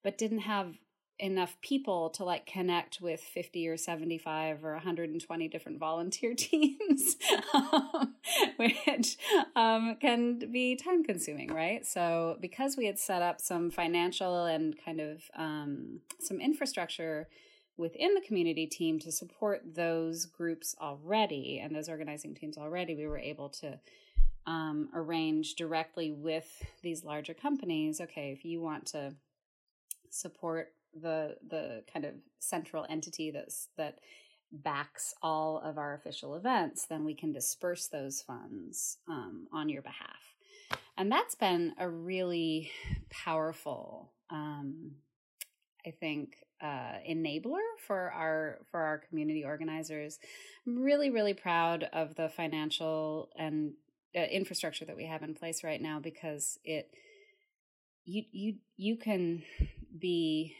but 0.02 0.18
didn't 0.18 0.40
have 0.40 0.74
enough 1.20 1.56
people 1.60 2.08
to 2.10 2.24
like 2.24 2.46
connect 2.46 3.00
with 3.00 3.20
50 3.20 3.68
or 3.68 3.76
75 3.76 4.64
or 4.64 4.72
120 4.72 5.48
different 5.48 5.78
volunteer 5.78 6.34
teams 6.36 7.16
um, 7.52 8.14
which 8.56 9.18
um, 9.54 9.96
can 10.00 10.38
be 10.50 10.76
time 10.76 11.04
consuming 11.04 11.52
right? 11.52 11.86
So 11.86 12.38
because 12.40 12.76
we 12.76 12.86
had 12.86 12.98
set 12.98 13.22
up 13.22 13.40
some 13.40 13.70
financial 13.70 14.46
and 14.46 14.74
kind 14.82 15.00
of 15.00 15.22
um, 15.36 16.00
some 16.18 16.40
infrastructure 16.40 17.28
within 17.80 18.14
the 18.14 18.20
community 18.20 18.66
team 18.66 18.98
to 18.98 19.10
support 19.10 19.62
those 19.74 20.26
groups 20.26 20.74
already 20.80 21.60
and 21.62 21.74
those 21.74 21.88
organizing 21.88 22.34
teams 22.34 22.58
already 22.58 22.94
we 22.94 23.06
were 23.06 23.18
able 23.18 23.48
to 23.48 23.78
um, 24.46 24.88
arrange 24.94 25.54
directly 25.54 26.10
with 26.10 26.48
these 26.82 27.04
larger 27.04 27.34
companies 27.34 28.00
okay 28.00 28.32
if 28.32 28.44
you 28.44 28.60
want 28.60 28.86
to 28.86 29.12
support 30.10 30.72
the 31.00 31.36
the 31.48 31.82
kind 31.92 32.04
of 32.04 32.14
central 32.38 32.84
entity 32.88 33.30
that's 33.30 33.68
that 33.76 33.98
backs 34.52 35.14
all 35.22 35.58
of 35.58 35.78
our 35.78 35.94
official 35.94 36.34
events, 36.34 36.86
then 36.86 37.04
we 37.04 37.14
can 37.14 37.32
disperse 37.32 37.86
those 37.86 38.20
funds 38.20 38.98
um, 39.08 39.46
on 39.52 39.68
your 39.68 39.82
behalf. 39.82 40.34
And 40.96 41.10
that's 41.10 41.34
been 41.34 41.74
a 41.78 41.88
really 41.88 42.70
powerful, 43.10 44.12
um, 44.30 44.92
I 45.86 45.90
think, 45.90 46.36
uh, 46.62 46.98
enabler 47.08 47.60
for 47.86 48.12
our 48.12 48.58
for 48.70 48.80
our 48.80 48.98
community 48.98 49.44
organizers. 49.44 50.18
I'm 50.66 50.82
really, 50.82 51.10
really 51.10 51.34
proud 51.34 51.88
of 51.92 52.14
the 52.14 52.28
financial 52.28 53.30
and 53.36 53.72
uh, 54.16 54.20
infrastructure 54.20 54.84
that 54.84 54.96
we 54.96 55.06
have 55.06 55.22
in 55.22 55.34
place 55.34 55.64
right 55.64 55.80
now 55.80 56.00
because 56.00 56.58
it 56.64 56.90
you 58.04 58.24
you 58.32 58.54
you 58.76 58.96
can 58.96 59.42
be 59.98 60.54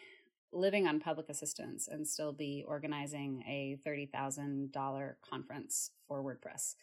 living 0.53 0.87
on 0.87 1.01
public 1.01 1.29
assistance 1.29 1.89
and 1.89 2.07
still 2.07 2.33
be 2.33 2.65
organizing 2.67 3.43
a 3.47 3.79
$30,000 3.87 5.15
conference 5.29 5.93
for 6.09 6.23
WordPress. 6.23 6.75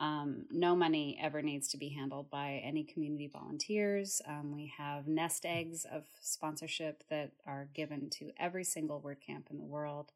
Um, 0.00 0.46
no 0.50 0.74
money 0.74 1.18
ever 1.22 1.42
needs 1.42 1.68
to 1.68 1.76
be 1.76 1.90
handled 1.90 2.28
by 2.30 2.60
any 2.64 2.82
community 2.82 3.30
volunteers. 3.32 4.20
Um, 4.26 4.52
we 4.52 4.72
have 4.76 5.06
nest 5.06 5.46
eggs 5.46 5.86
of 5.90 6.04
sponsorship 6.20 7.04
that 7.08 7.32
are 7.46 7.68
given 7.74 8.10
to 8.18 8.30
every 8.38 8.64
single 8.64 9.00
WordCamp 9.00 9.50
in 9.50 9.58
the 9.58 9.64
world. 9.64 10.10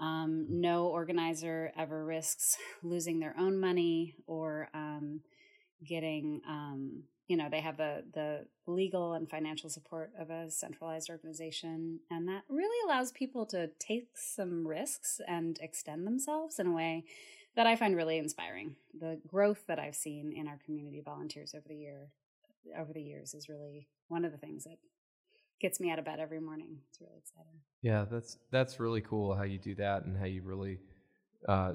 Um, 0.00 0.46
no 0.48 0.86
organizer 0.86 1.72
ever 1.78 2.04
risks 2.04 2.56
losing 2.82 3.20
their 3.20 3.34
own 3.38 3.60
money 3.60 4.14
or 4.26 4.68
um, 4.74 5.20
getting 5.84 6.40
um, 6.48 7.04
you 7.28 7.36
know 7.36 7.48
they 7.50 7.60
have 7.60 7.76
the 7.76 8.04
the 8.12 8.46
legal 8.66 9.14
and 9.14 9.28
financial 9.28 9.70
support 9.70 10.10
of 10.18 10.30
a 10.30 10.50
centralized 10.50 11.08
organization 11.10 12.00
and 12.10 12.28
that 12.28 12.42
really 12.48 12.76
allows 12.86 13.12
people 13.12 13.46
to 13.46 13.70
take 13.78 14.08
some 14.14 14.66
risks 14.66 15.20
and 15.26 15.58
extend 15.62 16.06
themselves 16.06 16.58
in 16.58 16.66
a 16.66 16.72
way 16.72 17.04
that 17.56 17.66
I 17.66 17.76
find 17.76 17.96
really 17.96 18.18
inspiring. 18.18 18.76
The 18.98 19.20
growth 19.26 19.64
that 19.68 19.78
I've 19.78 19.94
seen 19.94 20.32
in 20.36 20.48
our 20.48 20.58
community 20.64 21.00
volunteers 21.04 21.54
over 21.54 21.66
the 21.68 21.76
year 21.76 22.08
over 22.78 22.92
the 22.92 23.02
years 23.02 23.34
is 23.34 23.48
really 23.48 23.86
one 24.08 24.24
of 24.24 24.32
the 24.32 24.38
things 24.38 24.64
that 24.64 24.78
gets 25.60 25.80
me 25.80 25.90
out 25.90 25.98
of 25.98 26.04
bed 26.04 26.18
every 26.18 26.40
morning. 26.40 26.78
It's 26.88 27.00
really 27.00 27.18
exciting. 27.18 27.60
Yeah, 27.82 28.04
that's 28.10 28.38
that's 28.50 28.80
really 28.80 29.00
cool 29.00 29.34
how 29.34 29.44
you 29.44 29.58
do 29.58 29.74
that 29.76 30.04
and 30.04 30.16
how 30.16 30.26
you 30.26 30.42
really 30.42 30.78
uh, 31.48 31.74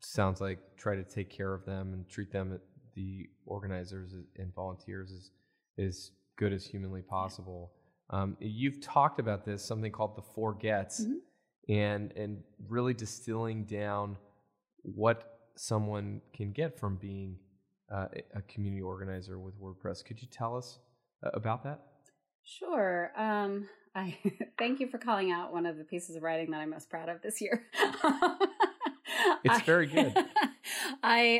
sounds 0.00 0.40
like 0.40 0.58
try 0.76 0.96
to 0.96 1.04
take 1.04 1.30
care 1.30 1.52
of 1.54 1.64
them 1.64 1.92
and 1.92 2.08
treat 2.08 2.32
them 2.32 2.58
the 2.94 3.28
organizers 3.46 4.14
and 4.36 4.54
volunteers 4.54 5.12
as 5.12 5.30
as 5.78 6.10
good 6.36 6.52
as 6.52 6.64
humanly 6.64 7.02
possible. 7.02 7.72
Um, 8.10 8.36
you've 8.40 8.80
talked 8.80 9.18
about 9.20 9.44
this 9.44 9.64
something 9.64 9.90
called 9.90 10.16
the 10.16 10.22
four 10.22 10.54
gets, 10.54 11.02
mm-hmm. 11.04 11.72
and 11.72 12.12
and 12.12 12.42
really 12.68 12.94
distilling 12.94 13.64
down 13.64 14.16
what 14.82 15.38
someone 15.56 16.20
can 16.34 16.52
get 16.52 16.78
from 16.78 16.96
being 16.96 17.36
uh, 17.92 18.06
a 18.34 18.42
community 18.42 18.82
organizer 18.82 19.38
with 19.38 19.60
WordPress. 19.60 20.04
Could 20.04 20.20
you 20.20 20.28
tell 20.30 20.56
us 20.56 20.78
uh, 21.24 21.30
about 21.34 21.62
that? 21.64 21.80
Sure. 22.44 23.12
Um, 23.16 23.68
I 23.94 24.16
thank 24.58 24.80
you 24.80 24.88
for 24.88 24.98
calling 24.98 25.30
out 25.30 25.52
one 25.52 25.66
of 25.66 25.76
the 25.76 25.84
pieces 25.84 26.16
of 26.16 26.22
writing 26.22 26.50
that 26.50 26.60
I'm 26.60 26.70
most 26.70 26.90
proud 26.90 27.08
of 27.08 27.22
this 27.22 27.40
year. 27.40 27.64
it's 29.44 29.62
very 29.62 29.86
good. 29.86 30.14
I 31.02 31.38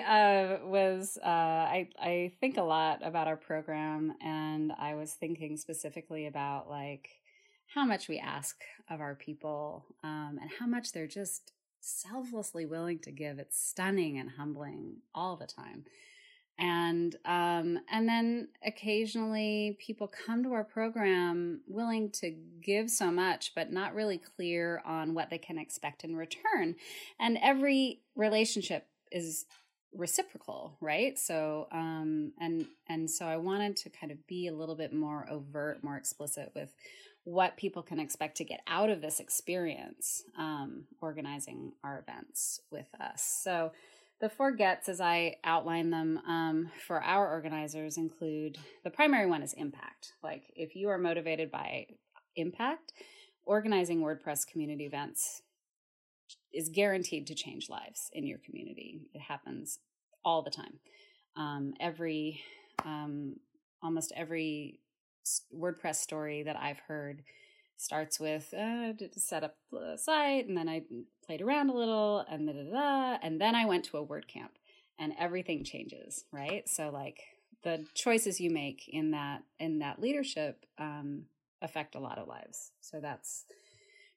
uh, 0.61 0.67
was 0.67 1.19
uh, 1.25 1.29
I 1.29 1.89
I 1.99 2.33
think 2.41 2.57
a 2.57 2.63
lot 2.63 3.01
about 3.03 3.29
our 3.29 3.37
program, 3.37 4.15
and 4.21 4.73
I 4.79 4.95
was 4.95 5.13
thinking 5.13 5.57
specifically 5.57 6.27
about 6.27 6.69
like 6.69 7.09
how 7.75 7.85
much 7.85 8.09
we 8.09 8.19
ask 8.19 8.61
of 8.91 9.01
our 9.01 9.15
people, 9.15 9.87
um, 10.05 10.39
and 10.41 10.51
how 10.59 10.67
much 10.67 10.93
they're 10.93 11.07
just 11.07 11.53
selflessly 11.83 12.67
willing 12.67 12.99
to 13.01 13.11
give. 13.11 13.39
It's 13.39 13.59
stunning 13.59 14.19
and 14.19 14.31
humbling 14.31 14.97
all 15.15 15.37
the 15.37 15.47
time. 15.47 15.85
And 16.59 17.17
um, 17.25 17.79
and 17.91 18.09
then 18.09 18.49
occasionally 18.65 19.79
people 19.81 20.07
come 20.07 20.43
to 20.45 20.53
our 20.53 20.65
program 20.65 21.63
willing 21.67 22.11
to 22.11 22.37
give 22.63 22.91
so 22.91 23.11
much 23.11 23.53
but 23.55 23.73
not 23.73 23.95
really 23.95 24.19
clear 24.19 24.83
on 24.85 25.15
what 25.15 25.31
they 25.31 25.39
can 25.39 25.59
expect 25.59 26.05
in 26.05 26.15
return. 26.15 26.77
And 27.19 27.39
every 27.43 28.03
relationship 28.15 28.87
is 29.11 29.47
reciprocal 29.95 30.77
right? 30.81 31.19
So 31.19 31.69
um 31.73 32.33
and 32.39 32.67
and 32.89 33.11
so 33.11 33.27
i 33.27 33.37
wanted 33.37 33.77
to 33.77 33.91
kind 33.91 34.11
of 34.11 34.27
be 34.27 34.47
a 34.47 34.55
little 34.55 34.75
bit 34.75 34.93
more 34.93 35.27
overt 35.31 35.83
more 35.85 35.97
explicit 35.97 36.51
with 36.55 36.73
what 37.25 37.57
people 37.57 37.83
can 37.83 38.01
expect 38.01 38.37
to 38.37 38.45
get 38.45 38.61
out 38.67 38.91
of 38.91 39.01
this 39.01 39.21
experience 39.21 40.23
um, 40.39 40.85
organizing 41.01 41.73
our 41.85 42.05
events 42.07 42.61
with 42.71 42.89
us 43.01 43.41
so 43.43 43.71
the 44.23 44.29
four 44.29 44.53
gets, 44.53 44.89
as 44.89 45.01
I 45.01 45.35
outline 45.43 45.91
them 45.91 46.21
um, 46.29 46.71
for 46.87 47.03
our 47.03 47.29
organizers, 47.29 47.97
include 47.97 48.57
the 48.85 48.91
primary 48.91 49.27
one 49.27 49.43
is 49.43 49.53
impact. 49.53 50.13
Like 50.23 50.45
if 50.55 50.77
you 50.77 50.89
are 50.91 50.97
motivated 50.97 51.51
by 51.51 51.87
impact, 52.37 52.93
organizing 53.45 54.01
WordPress 54.01 54.47
community 54.47 54.87
events 54.87 55.43
is 56.55 56.69
guaranteed 56.69 57.27
to 57.27 57.35
change 57.35 57.69
lives 57.69 58.11
in 58.13 58.25
your 58.25 58.39
community. 58.39 59.01
It 59.13 59.23
happens 59.23 59.81
all 60.25 60.43
the 60.43 60.51
time. 60.53 60.79
Um, 61.37 61.75
every, 61.81 62.41
um, 62.85 63.35
almost 63.83 64.13
every 64.17 64.79
WordPress 65.55 65.97
story 65.97 66.43
that 66.43 66.57
I've 66.57 66.81
heard 66.81 67.23
starts 67.77 68.21
with 68.21 68.55
uh, 68.55 68.93
set 69.17 69.45
up 69.45 69.57
the 69.71 69.97
site, 69.97 70.47
and 70.47 70.57
then 70.57 70.69
I 70.69 70.83
played 71.27 71.43
around 71.43 71.71
a 71.71 71.75
little, 71.75 72.25
and 72.31 72.47
da, 72.47 72.53
da, 72.53 72.71
da, 72.71 73.19
and 73.23 73.41
then 73.41 73.55
I 73.55 73.65
went 73.67 73.85
to 73.87 73.99
a 73.99 74.07
WordCamp, 74.07 74.51
and 74.99 75.13
everything 75.19 75.65
changes, 75.65 76.25
right? 76.33 76.69
So 76.69 76.91
like 76.91 77.21
the 77.65 77.85
choices 77.95 78.41
you 78.41 78.51
make 78.51 78.89
in 78.89 79.13
that 79.13 79.43
in 79.59 79.81
that 79.81 80.01
leadership 80.01 80.65
um, 80.79 81.25
affect 81.61 81.95
a 81.95 82.01
lot 82.01 82.19
of 82.19 82.29
lives. 82.29 82.73
So 82.81 83.01
that's 83.01 83.45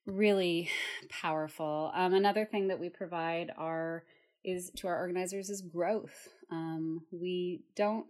really 0.06 0.70
powerful. 1.10 1.92
Um, 1.94 2.14
another 2.14 2.46
thing 2.46 2.68
that 2.68 2.80
we 2.80 2.90
provide 2.90 3.52
are 3.58 4.04
is 4.44 4.72
to 4.78 4.88
our 4.88 5.00
organizers 5.00 5.50
is 5.50 5.62
growth. 5.62 6.30
Um, 6.52 7.02
we 7.12 7.62
don't 7.76 8.06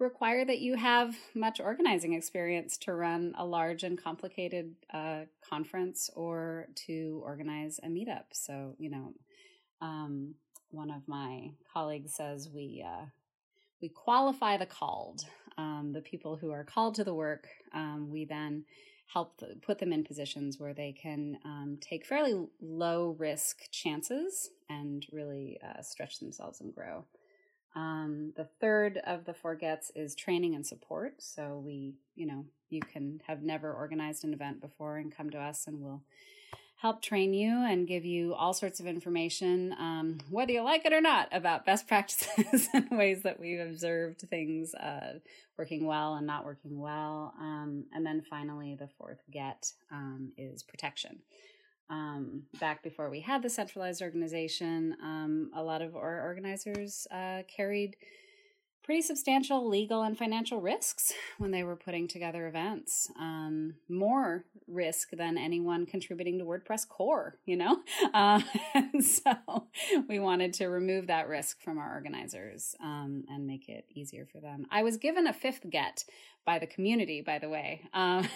require 0.00 0.44
that 0.44 0.60
you 0.60 0.76
have 0.76 1.14
much 1.34 1.60
organizing 1.60 2.14
experience 2.14 2.76
to 2.78 2.94
run 2.94 3.34
a 3.38 3.44
large 3.44 3.84
and 3.84 4.02
complicated 4.02 4.74
uh, 4.92 5.20
conference 5.48 6.10
or 6.16 6.66
to 6.86 7.20
organize 7.24 7.78
a 7.82 7.86
meetup. 7.86 8.24
So, 8.32 8.74
you 8.78 8.90
know, 8.90 9.12
um, 9.80 10.34
one 10.70 10.90
of 10.90 11.06
my 11.06 11.50
colleagues 11.72 12.14
says 12.14 12.48
we 12.52 12.84
uh, 12.86 13.06
we 13.80 13.88
qualify 13.88 14.56
the 14.56 14.66
called, 14.66 15.24
um, 15.56 15.92
the 15.94 16.02
people 16.02 16.36
who 16.36 16.50
are 16.50 16.64
called 16.64 16.94
to 16.96 17.04
the 17.04 17.14
work. 17.14 17.48
Um, 17.72 18.10
we 18.10 18.24
then 18.24 18.64
help 19.06 19.42
put 19.62 19.78
them 19.78 19.92
in 19.92 20.04
positions 20.04 20.60
where 20.60 20.74
they 20.74 20.92
can 20.92 21.38
um, 21.44 21.78
take 21.80 22.06
fairly 22.06 22.46
low 22.60 23.16
risk 23.18 23.62
chances 23.72 24.50
and 24.68 25.04
really 25.10 25.58
uh, 25.66 25.82
stretch 25.82 26.20
themselves 26.20 26.60
and 26.60 26.74
grow. 26.74 27.04
Um, 27.74 28.32
the 28.36 28.48
third 28.60 28.98
of 29.06 29.24
the 29.24 29.34
four 29.34 29.54
gets 29.54 29.90
is 29.94 30.14
training 30.14 30.54
and 30.54 30.66
support. 30.66 31.14
So 31.18 31.62
we, 31.64 31.94
you 32.16 32.26
know, 32.26 32.44
you 32.68 32.80
can 32.80 33.20
have 33.26 33.42
never 33.42 33.72
organized 33.72 34.24
an 34.24 34.32
event 34.32 34.60
before 34.60 34.96
and 34.96 35.14
come 35.14 35.30
to 35.30 35.38
us 35.38 35.66
and 35.66 35.80
we'll 35.80 36.02
help 36.76 37.02
train 37.02 37.34
you 37.34 37.50
and 37.50 37.86
give 37.86 38.06
you 38.06 38.32
all 38.34 38.54
sorts 38.54 38.80
of 38.80 38.86
information, 38.86 39.74
um, 39.78 40.18
whether 40.30 40.50
you 40.50 40.62
like 40.62 40.86
it 40.86 40.94
or 40.94 41.00
not, 41.00 41.28
about 41.30 41.66
best 41.66 41.86
practices 41.88 42.68
and 42.72 42.88
ways 42.90 43.22
that 43.22 43.38
we've 43.38 43.60
observed 43.60 44.20
things 44.30 44.74
uh, 44.74 45.18
working 45.58 45.84
well 45.84 46.14
and 46.14 46.26
not 46.26 46.44
working 46.44 46.80
well. 46.80 47.34
Um, 47.38 47.84
and 47.92 48.04
then 48.04 48.22
finally, 48.22 48.74
the 48.74 48.88
fourth 48.98 49.20
get 49.30 49.70
um, 49.92 50.32
is 50.38 50.62
protection 50.62 51.20
um, 51.90 52.44
back 52.60 52.82
before 52.82 53.10
we 53.10 53.20
had 53.20 53.42
the 53.42 53.50
centralized 53.50 54.00
organization, 54.00 54.96
um, 55.02 55.50
a 55.54 55.62
lot 55.62 55.82
of 55.82 55.96
our 55.96 56.22
organizers 56.22 57.06
uh, 57.10 57.42
carried 57.54 57.96
pretty 58.82 59.02
substantial 59.02 59.68
legal 59.68 60.02
and 60.02 60.16
financial 60.16 60.60
risks 60.60 61.12
when 61.38 61.50
they 61.50 61.62
were 61.62 61.76
putting 61.76 62.08
together 62.08 62.46
events. 62.46 63.10
Um, 63.18 63.74
more 63.88 64.44
risk 64.66 65.10
than 65.10 65.36
anyone 65.36 65.86
contributing 65.86 66.38
to 66.38 66.44
WordPress 66.44 66.88
core, 66.88 67.36
you 67.44 67.56
know? 67.56 67.78
Uh, 68.12 68.40
so 69.00 69.68
we 70.08 70.18
wanted 70.18 70.52
to 70.52 70.66
remove 70.66 71.06
that 71.06 71.28
risk 71.28 71.60
from 71.60 71.78
our 71.78 71.94
organizers 71.94 72.74
um, 72.82 73.24
and 73.28 73.46
make 73.46 73.68
it 73.68 73.84
easier 73.94 74.26
for 74.26 74.40
them. 74.40 74.66
I 74.70 74.82
was 74.82 74.96
given 74.96 75.26
a 75.28 75.32
fifth 75.32 75.68
get 75.70 76.04
by 76.44 76.58
the 76.58 76.66
community, 76.66 77.20
by 77.20 77.38
the 77.38 77.48
way. 77.48 77.82
Um, 77.94 78.28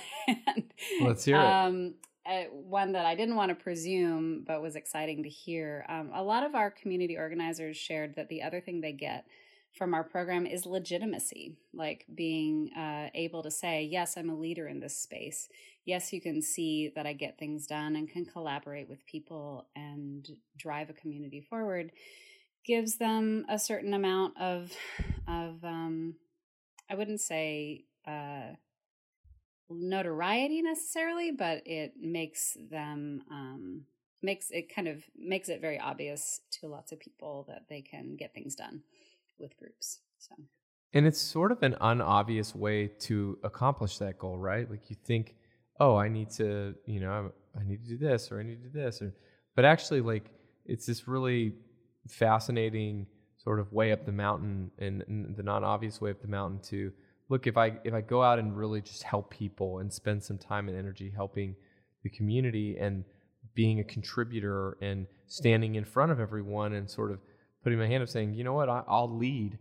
Let's 1.02 1.24
hear 1.24 1.36
it. 1.36 1.94
Uh, 2.26 2.44
one 2.50 2.92
that 2.92 3.04
I 3.04 3.14
didn't 3.14 3.36
want 3.36 3.50
to 3.50 3.54
presume, 3.54 4.44
but 4.46 4.62
was 4.62 4.76
exciting 4.76 5.22
to 5.24 5.28
hear. 5.28 5.84
Um, 5.88 6.10
a 6.14 6.22
lot 6.22 6.42
of 6.42 6.54
our 6.54 6.70
community 6.70 7.18
organizers 7.18 7.76
shared 7.76 8.16
that 8.16 8.28
the 8.28 8.42
other 8.42 8.62
thing 8.62 8.80
they 8.80 8.92
get 8.92 9.26
from 9.76 9.92
our 9.92 10.04
program 10.04 10.46
is 10.46 10.66
legitimacy, 10.66 11.56
like 11.74 12.06
being 12.14 12.70
uh, 12.74 13.10
able 13.14 13.42
to 13.42 13.50
say, 13.50 13.82
yes, 13.82 14.16
I'm 14.16 14.30
a 14.30 14.34
leader 14.34 14.68
in 14.68 14.80
this 14.80 14.96
space. 14.96 15.48
Yes, 15.84 16.12
you 16.12 16.20
can 16.20 16.40
see 16.40 16.92
that 16.94 17.06
I 17.06 17.12
get 17.12 17.38
things 17.38 17.66
done 17.66 17.96
and 17.96 18.08
can 18.08 18.24
collaborate 18.24 18.88
with 18.88 19.04
people 19.04 19.66
and 19.74 20.26
drive 20.56 20.90
a 20.90 20.94
community 20.94 21.40
forward. 21.40 21.92
Gives 22.64 22.96
them 22.96 23.44
a 23.50 23.58
certain 23.58 23.92
amount 23.92 24.38
of, 24.38 24.72
of 25.28 25.62
um, 25.64 26.14
I 26.88 26.94
wouldn't 26.94 27.20
say 27.20 27.84
uh, 28.06 28.54
notoriety 29.70 30.62
necessarily, 30.62 31.30
but 31.30 31.62
it 31.66 31.92
makes 32.00 32.56
them 32.70 33.22
um, 33.30 33.82
makes 34.22 34.50
it 34.50 34.74
kind 34.74 34.88
of 34.88 35.04
makes 35.16 35.48
it 35.48 35.60
very 35.60 35.78
obvious 35.78 36.40
to 36.60 36.68
lots 36.68 36.92
of 36.92 37.00
people 37.00 37.44
that 37.48 37.62
they 37.68 37.82
can 37.82 38.16
get 38.16 38.34
things 38.34 38.54
done 38.54 38.82
with 39.38 39.56
groups. 39.56 40.00
So 40.18 40.34
and 40.94 41.06
it's 41.06 41.20
sort 41.20 41.50
of 41.50 41.62
an 41.62 41.74
unobvious 41.80 42.54
way 42.54 42.86
to 43.00 43.36
accomplish 43.42 43.98
that 43.98 44.16
goal, 44.16 44.38
right? 44.38 44.70
Like 44.70 44.88
you 44.88 44.96
think, 45.04 45.34
oh, 45.80 45.96
I 45.96 46.08
need 46.08 46.30
to, 46.30 46.74
you 46.86 47.00
know, 47.00 47.32
I 47.58 47.64
need 47.64 47.82
to 47.82 47.88
do 47.88 47.98
this 47.98 48.30
or 48.30 48.38
I 48.38 48.44
need 48.44 48.62
to 48.62 48.68
do 48.68 48.80
this, 48.80 49.02
or, 49.02 49.12
but 49.56 49.64
actually, 49.64 50.00
like 50.00 50.30
it's 50.64 50.86
this 50.86 51.08
really 51.08 51.52
fascinating 52.08 53.06
sort 53.38 53.58
of 53.58 53.72
way 53.72 53.92
up 53.92 54.06
the 54.06 54.12
mountain 54.12 54.70
and, 54.78 55.02
and 55.08 55.36
the 55.36 55.42
non-obvious 55.42 56.00
way 56.00 56.10
up 56.10 56.22
the 56.22 56.28
mountain 56.28 56.60
to 56.60 56.92
look 57.28 57.46
if 57.46 57.56
I 57.56 57.78
if 57.84 57.94
I 57.94 58.00
go 58.00 58.22
out 58.22 58.38
and 58.38 58.56
really 58.56 58.80
just 58.80 59.02
help 59.02 59.30
people 59.30 59.78
and 59.78 59.92
spend 59.92 60.22
some 60.22 60.38
time 60.38 60.68
and 60.68 60.78
energy 60.78 61.12
helping 61.14 61.56
the 62.02 62.10
community 62.10 62.76
and 62.78 63.04
being 63.54 63.80
a 63.80 63.84
contributor 63.84 64.76
and 64.80 65.06
standing 65.26 65.74
in 65.74 65.84
front 65.84 66.12
of 66.12 66.20
everyone 66.20 66.74
and 66.74 66.90
sort 66.90 67.10
of 67.10 67.18
putting 67.62 67.78
my 67.78 67.86
hand 67.86 68.02
up 68.02 68.08
saying, 68.08 68.34
you 68.34 68.44
know 68.44 68.52
what, 68.52 68.68
I, 68.68 68.82
will 68.88 69.16
lead. 69.16 69.58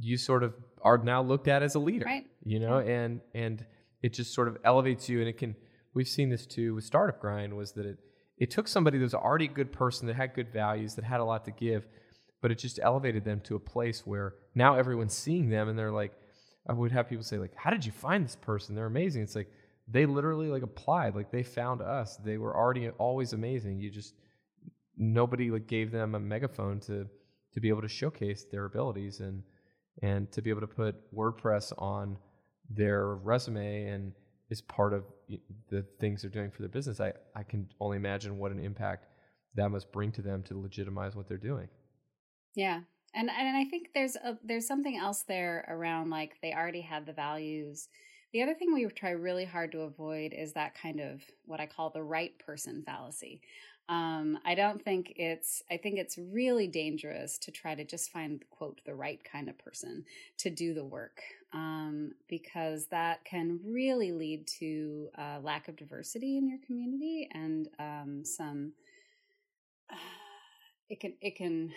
You 0.00 0.16
sort 0.16 0.42
of 0.42 0.54
are 0.82 0.98
now 0.98 1.22
looked 1.22 1.48
at 1.48 1.62
as 1.62 1.74
a 1.74 1.78
leader, 1.78 2.06
right? 2.06 2.26
You 2.44 2.60
know, 2.60 2.78
yeah. 2.78 2.92
and 2.92 3.20
and 3.34 3.66
it 4.02 4.12
just 4.14 4.34
sort 4.34 4.48
of 4.48 4.56
elevates 4.64 5.08
you, 5.08 5.20
and 5.20 5.28
it 5.28 5.38
can. 5.38 5.54
We've 5.94 6.08
seen 6.08 6.30
this 6.30 6.46
too 6.46 6.74
with 6.74 6.84
Startup 6.84 7.20
Grind 7.20 7.54
was 7.54 7.72
that 7.72 7.84
it 7.84 7.98
it 8.38 8.50
took 8.50 8.66
somebody 8.66 8.98
that 8.98 9.04
was 9.04 9.14
already 9.14 9.44
a 9.44 9.52
good 9.52 9.70
person 9.70 10.06
that 10.06 10.16
had 10.16 10.34
good 10.34 10.52
values 10.52 10.94
that 10.94 11.04
had 11.04 11.20
a 11.20 11.24
lot 11.24 11.44
to 11.44 11.50
give, 11.50 11.86
but 12.40 12.50
it 12.50 12.58
just 12.58 12.80
elevated 12.82 13.24
them 13.24 13.40
to 13.42 13.54
a 13.54 13.60
place 13.60 14.06
where 14.06 14.34
now 14.54 14.76
everyone's 14.76 15.14
seeing 15.14 15.50
them 15.50 15.68
and 15.68 15.78
they're 15.78 15.92
like, 15.92 16.12
I 16.68 16.72
would 16.72 16.92
have 16.92 17.08
people 17.08 17.24
say 17.24 17.38
like, 17.38 17.54
how 17.56 17.70
did 17.70 17.84
you 17.84 17.92
find 17.92 18.24
this 18.24 18.36
person? 18.36 18.74
They're 18.74 18.86
amazing. 18.86 19.22
It's 19.22 19.34
like 19.34 19.50
they 19.88 20.06
literally 20.06 20.48
like 20.48 20.62
applied, 20.62 21.14
like 21.14 21.30
they 21.30 21.42
found 21.42 21.82
us. 21.82 22.16
They 22.16 22.38
were 22.38 22.56
already 22.56 22.88
always 22.90 23.32
amazing. 23.32 23.80
You 23.80 23.90
just 23.90 24.14
nobody 24.96 25.50
like 25.50 25.66
gave 25.66 25.90
them 25.90 26.14
a 26.14 26.20
megaphone 26.20 26.80
to 26.80 27.06
to 27.54 27.60
be 27.60 27.68
able 27.68 27.82
to 27.82 27.88
showcase 27.88 28.44
their 28.50 28.64
abilities 28.64 29.20
and 29.20 29.42
and 30.02 30.30
to 30.32 30.40
be 30.40 30.50
able 30.50 30.60
to 30.60 30.66
put 30.66 30.94
WordPress 31.14 31.72
on 31.78 32.16
their 32.70 33.16
resume 33.16 33.84
and 33.88 34.12
is 34.48 34.60
part 34.62 34.94
of 34.94 35.04
the 35.70 35.84
things 35.98 36.22
they're 36.22 36.30
doing 36.30 36.50
for 36.50 36.62
their 36.62 36.68
business. 36.68 37.00
I, 37.00 37.12
I 37.34 37.42
can 37.42 37.68
only 37.80 37.96
imagine 37.96 38.38
what 38.38 38.52
an 38.52 38.58
impact 38.58 39.06
that 39.54 39.68
must 39.70 39.92
bring 39.92 40.12
to 40.12 40.22
them 40.22 40.42
to 40.44 40.58
legitimize 40.58 41.14
what 41.14 41.28
they're 41.28 41.36
doing. 41.36 41.68
Yeah. 42.54 42.80
And 43.14 43.30
and 43.30 43.56
I 43.56 43.64
think 43.64 43.90
there's 43.94 44.16
a 44.16 44.38
there's 44.42 44.66
something 44.66 44.96
else 44.96 45.22
there 45.22 45.64
around 45.68 46.10
like 46.10 46.36
they 46.40 46.52
already 46.52 46.80
had 46.80 47.06
the 47.06 47.12
values. 47.12 47.88
The 48.32 48.42
other 48.42 48.54
thing 48.54 48.72
we 48.72 48.86
try 48.86 49.10
really 49.10 49.44
hard 49.44 49.72
to 49.72 49.80
avoid 49.80 50.32
is 50.32 50.54
that 50.54 50.74
kind 50.74 51.00
of 51.00 51.20
what 51.44 51.60
I 51.60 51.66
call 51.66 51.90
the 51.90 52.02
right 52.02 52.32
person 52.38 52.82
fallacy. 52.84 53.42
Um, 53.88 54.38
I 54.46 54.54
don't 54.54 54.82
think 54.82 55.12
it's, 55.16 55.62
I 55.70 55.76
think 55.76 55.98
it's 55.98 56.16
really 56.16 56.66
dangerous 56.66 57.36
to 57.38 57.50
try 57.50 57.74
to 57.74 57.84
just 57.84 58.10
find, 58.10 58.42
quote, 58.50 58.80
the 58.86 58.94
right 58.94 59.20
kind 59.22 59.48
of 59.48 59.58
person 59.58 60.04
to 60.38 60.50
do 60.50 60.72
the 60.72 60.84
work 60.84 61.20
um, 61.52 62.12
because 62.28 62.86
that 62.86 63.24
can 63.24 63.60
really 63.66 64.12
lead 64.12 64.46
to 64.60 65.08
a 65.16 65.40
lack 65.40 65.68
of 65.68 65.76
diversity 65.76 66.38
in 66.38 66.48
your 66.48 66.58
community 66.64 67.28
and 67.32 67.68
um, 67.78 68.22
some, 68.24 68.72
it 70.88 71.00
can, 71.00 71.12
it 71.20 71.36
can, 71.36 71.72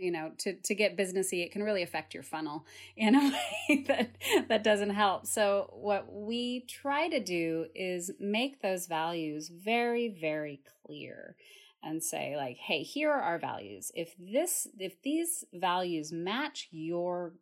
you 0.00 0.10
know 0.10 0.32
to 0.38 0.54
to 0.54 0.74
get 0.74 0.96
businessy 0.96 1.44
it 1.44 1.52
can 1.52 1.62
really 1.62 1.82
affect 1.82 2.14
your 2.14 2.22
funnel 2.22 2.64
in 2.96 3.14
a 3.14 3.32
way 3.68 3.84
that 3.86 4.10
that 4.48 4.64
doesn't 4.64 4.90
help. 4.90 5.26
So 5.26 5.70
what 5.72 6.12
we 6.12 6.64
try 6.66 7.08
to 7.08 7.20
do 7.20 7.66
is 7.74 8.10
make 8.18 8.62
those 8.62 8.86
values 8.86 9.48
very 9.48 10.08
very 10.08 10.60
clear 10.86 11.36
and 11.82 12.02
say 12.02 12.36
like 12.36 12.56
hey 12.56 12.82
here 12.82 13.10
are 13.10 13.22
our 13.22 13.38
values. 13.38 13.92
If 13.94 14.14
this 14.18 14.66
if 14.78 15.00
these 15.02 15.44
values 15.52 16.12
match 16.12 16.68
your 16.70 17.34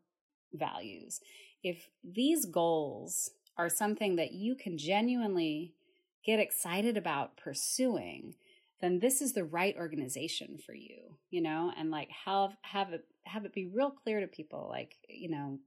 values 0.53 1.21
if 1.63 1.89
these 2.05 2.47
goals 2.47 3.31
are 3.57 3.69
something 3.69 4.17
that 4.17 4.33
you 4.33 4.55
can 4.55 4.79
genuinely 4.79 5.75
get 6.25 6.39
excited 6.39 6.97
about 6.97 7.37
pursuing 7.37 8.35
then 8.81 9.01
this 9.01 9.21
is 9.21 9.33
the 9.33 9.45
right 9.45 9.75
organization 9.77 10.59
for 10.65 10.75
you, 10.75 11.17
you 11.31 11.41
know, 11.41 11.73
and 11.77 11.91
like 11.91 12.09
have 12.25 12.57
have 12.63 12.93
it 12.93 13.05
have 13.25 13.45
it 13.45 13.53
be 13.53 13.67
real 13.67 13.91
clear 13.91 14.21
to 14.21 14.27
people, 14.27 14.69
like, 14.71 14.97
you 15.09 15.29
know, 15.29 15.59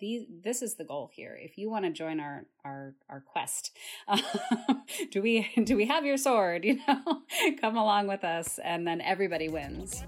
these 0.00 0.26
this 0.42 0.62
is 0.62 0.74
the 0.74 0.84
goal 0.84 1.10
here. 1.12 1.38
If 1.40 1.56
you 1.56 1.70
want 1.70 1.84
to 1.84 1.90
join 1.90 2.20
our 2.20 2.46
our 2.64 2.94
our 3.08 3.20
quest, 3.20 3.76
uh, 4.06 4.20
do 5.10 5.22
we 5.22 5.48
do 5.64 5.76
we 5.76 5.86
have 5.86 6.04
your 6.04 6.16
sword? 6.16 6.64
You 6.68 6.78
know, 6.86 7.22
come 7.60 7.76
along 7.76 8.08
with 8.08 8.24
us, 8.24 8.58
and 8.62 8.86
then 8.86 9.00
everybody 9.00 9.48
wins. 9.48 10.02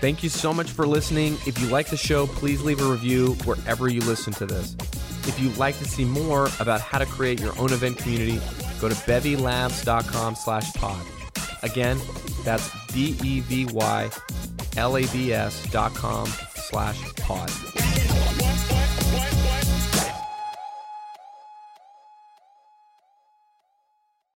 Thank 0.00 0.22
you 0.22 0.28
so 0.28 0.52
much 0.52 0.70
for 0.70 0.86
listening. 0.86 1.38
If 1.46 1.58
you 1.58 1.68
like 1.68 1.88
the 1.88 1.96
show, 1.96 2.26
please 2.26 2.62
leave 2.62 2.82
a 2.82 2.84
review 2.84 3.32
wherever 3.44 3.88
you 3.88 4.00
listen 4.00 4.34
to 4.34 4.46
this. 4.46 4.76
If 5.26 5.40
you'd 5.40 5.56
like 5.56 5.78
to 5.78 5.86
see 5.86 6.04
more 6.04 6.50
about 6.60 6.82
how 6.82 6.98
to 6.98 7.06
create 7.06 7.40
your 7.40 7.58
own 7.58 7.72
event 7.72 7.96
community, 7.96 8.38
go 8.80 8.88
to 8.88 8.94
bevylabs.com 8.94 10.34
slash 10.34 10.72
pod. 10.74 11.04
Again, 11.62 11.98
that's 12.44 12.70
B 12.92 13.16
E 13.22 13.40
V 13.40 13.66
Y 13.66 14.10
L 14.76 14.96
A 14.96 15.06
B 15.06 15.32
S 15.32 15.64
dot 15.70 15.94
com 15.94 16.26
slash 16.54 17.14
pod. 17.16 17.50